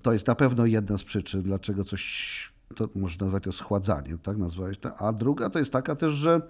[0.02, 4.36] To jest na pewno jedna z przyczyn, dlaczego coś, to można nazwać to schładzaniem, tak
[4.36, 4.78] nazwałeś.
[4.98, 6.40] A druga to jest taka też, że,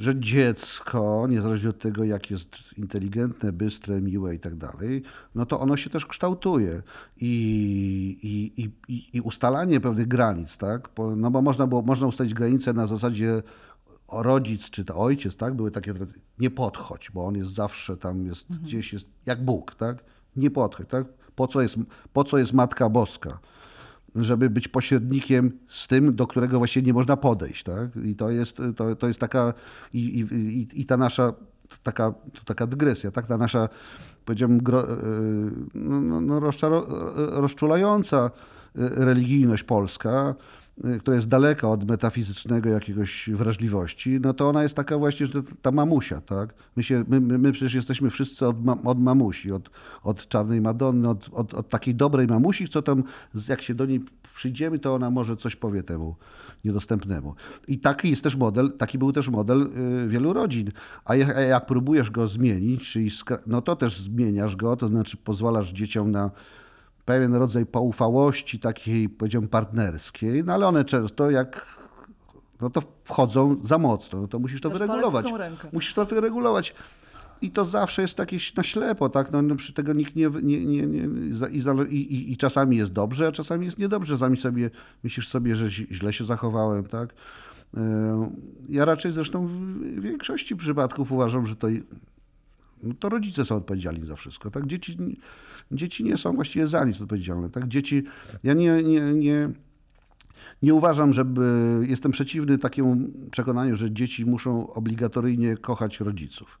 [0.00, 5.02] że dziecko, niezależnie od tego, jak jest inteligentne, bystre, miłe i tak dalej,
[5.34, 6.82] no to ono się też kształtuje.
[7.16, 10.88] I, i, i, i ustalanie pewnych granic, tak?
[11.16, 13.42] No bo można, było, można ustalić granice na zasadzie
[14.12, 15.54] rodzic czy to ojciec, tak?
[15.54, 15.94] Były takie,
[16.38, 18.66] nie podchodź, bo on jest zawsze tam, jest mhm.
[18.66, 20.04] gdzieś jest, jak Bóg, tak?
[20.36, 21.06] Nie podchodź, tak?
[21.36, 21.76] Po co jest,
[22.12, 23.38] po co jest Matka Boska?
[24.14, 27.62] Żeby być pośrednikiem z tym, do którego właśnie nie można podejść.
[27.62, 27.96] Tak?
[28.04, 29.54] I to jest, to, to jest taka,
[29.94, 31.32] i, i, i ta nasza
[31.82, 33.26] taka, taka dygresja, tak?
[33.26, 33.68] ta nasza,
[34.24, 34.82] powiedziałbym, e,
[35.74, 36.40] no, no, no
[37.40, 38.30] rozczulająca
[38.74, 40.34] religijność polska,
[41.00, 45.70] która jest daleka od metafizycznego jakiegoś wrażliwości, no to ona jest taka właśnie, że ta
[45.70, 46.54] mamusia, tak?
[46.76, 49.70] My, się, my, my przecież jesteśmy wszyscy od, od mamusi, od,
[50.02, 53.02] od czarnej Madonny, od, od, od takiej dobrej mamusi, co tam,
[53.48, 54.00] jak się do niej
[54.34, 56.16] przyjdziemy, to ona może coś powie temu
[56.64, 57.34] niedostępnemu.
[57.68, 59.70] I taki jest też model, taki był też model
[60.04, 60.70] y, wielu rodzin.
[61.04, 63.10] A jak próbujesz go zmienić, czyli
[63.46, 66.30] no to też zmieniasz go, to znaczy pozwalasz dzieciom na
[67.04, 71.66] pewien rodzaj poufałości takiej, powiedziałbym, partnerskiej, no ale one często jak
[72.60, 75.26] no to wchodzą za mocno, no to musisz to Też wyregulować.
[75.72, 76.74] Musisz to wyregulować.
[77.42, 79.32] I to zawsze jest takie na ślepo, tak?
[79.32, 81.08] No, no przy tego nikt nie, nie, nie, nie
[81.90, 84.14] i, i, i, czasami jest dobrze, a czasami jest niedobrze.
[84.14, 84.70] Czasami sobie
[85.04, 87.14] myślisz sobie, że źle się zachowałem, tak?
[87.76, 88.30] E,
[88.68, 91.68] ja raczej zresztą w większości przypadków uważam, że to,
[92.82, 94.66] no to rodzice są odpowiedzialni za wszystko, tak?
[94.66, 94.96] Dzieci,
[95.72, 97.68] dzieci nie są właściwie za nic odpowiedzialne, tak?
[97.68, 98.02] Dzieci,
[98.42, 99.50] ja nie, nie, nie
[100.62, 101.78] nie uważam, żeby.
[101.88, 102.96] Jestem przeciwny takiemu
[103.30, 106.58] przekonaniu, że dzieci muszą obligatoryjnie kochać rodziców.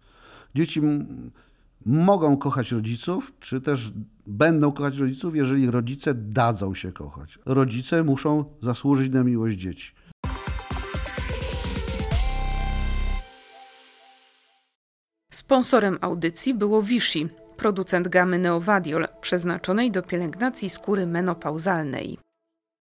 [0.54, 0.80] Dzieci
[1.86, 3.92] mogą kochać rodziców, czy też
[4.26, 7.38] będą kochać rodziców, jeżeli rodzice dadzą się kochać.
[7.46, 9.92] Rodzice muszą zasłużyć na miłość dzieci.
[15.50, 22.18] Sponsorem audycji było Vichy, producent gamy Neovadiol, przeznaczonej do pielęgnacji skóry menopauzalnej.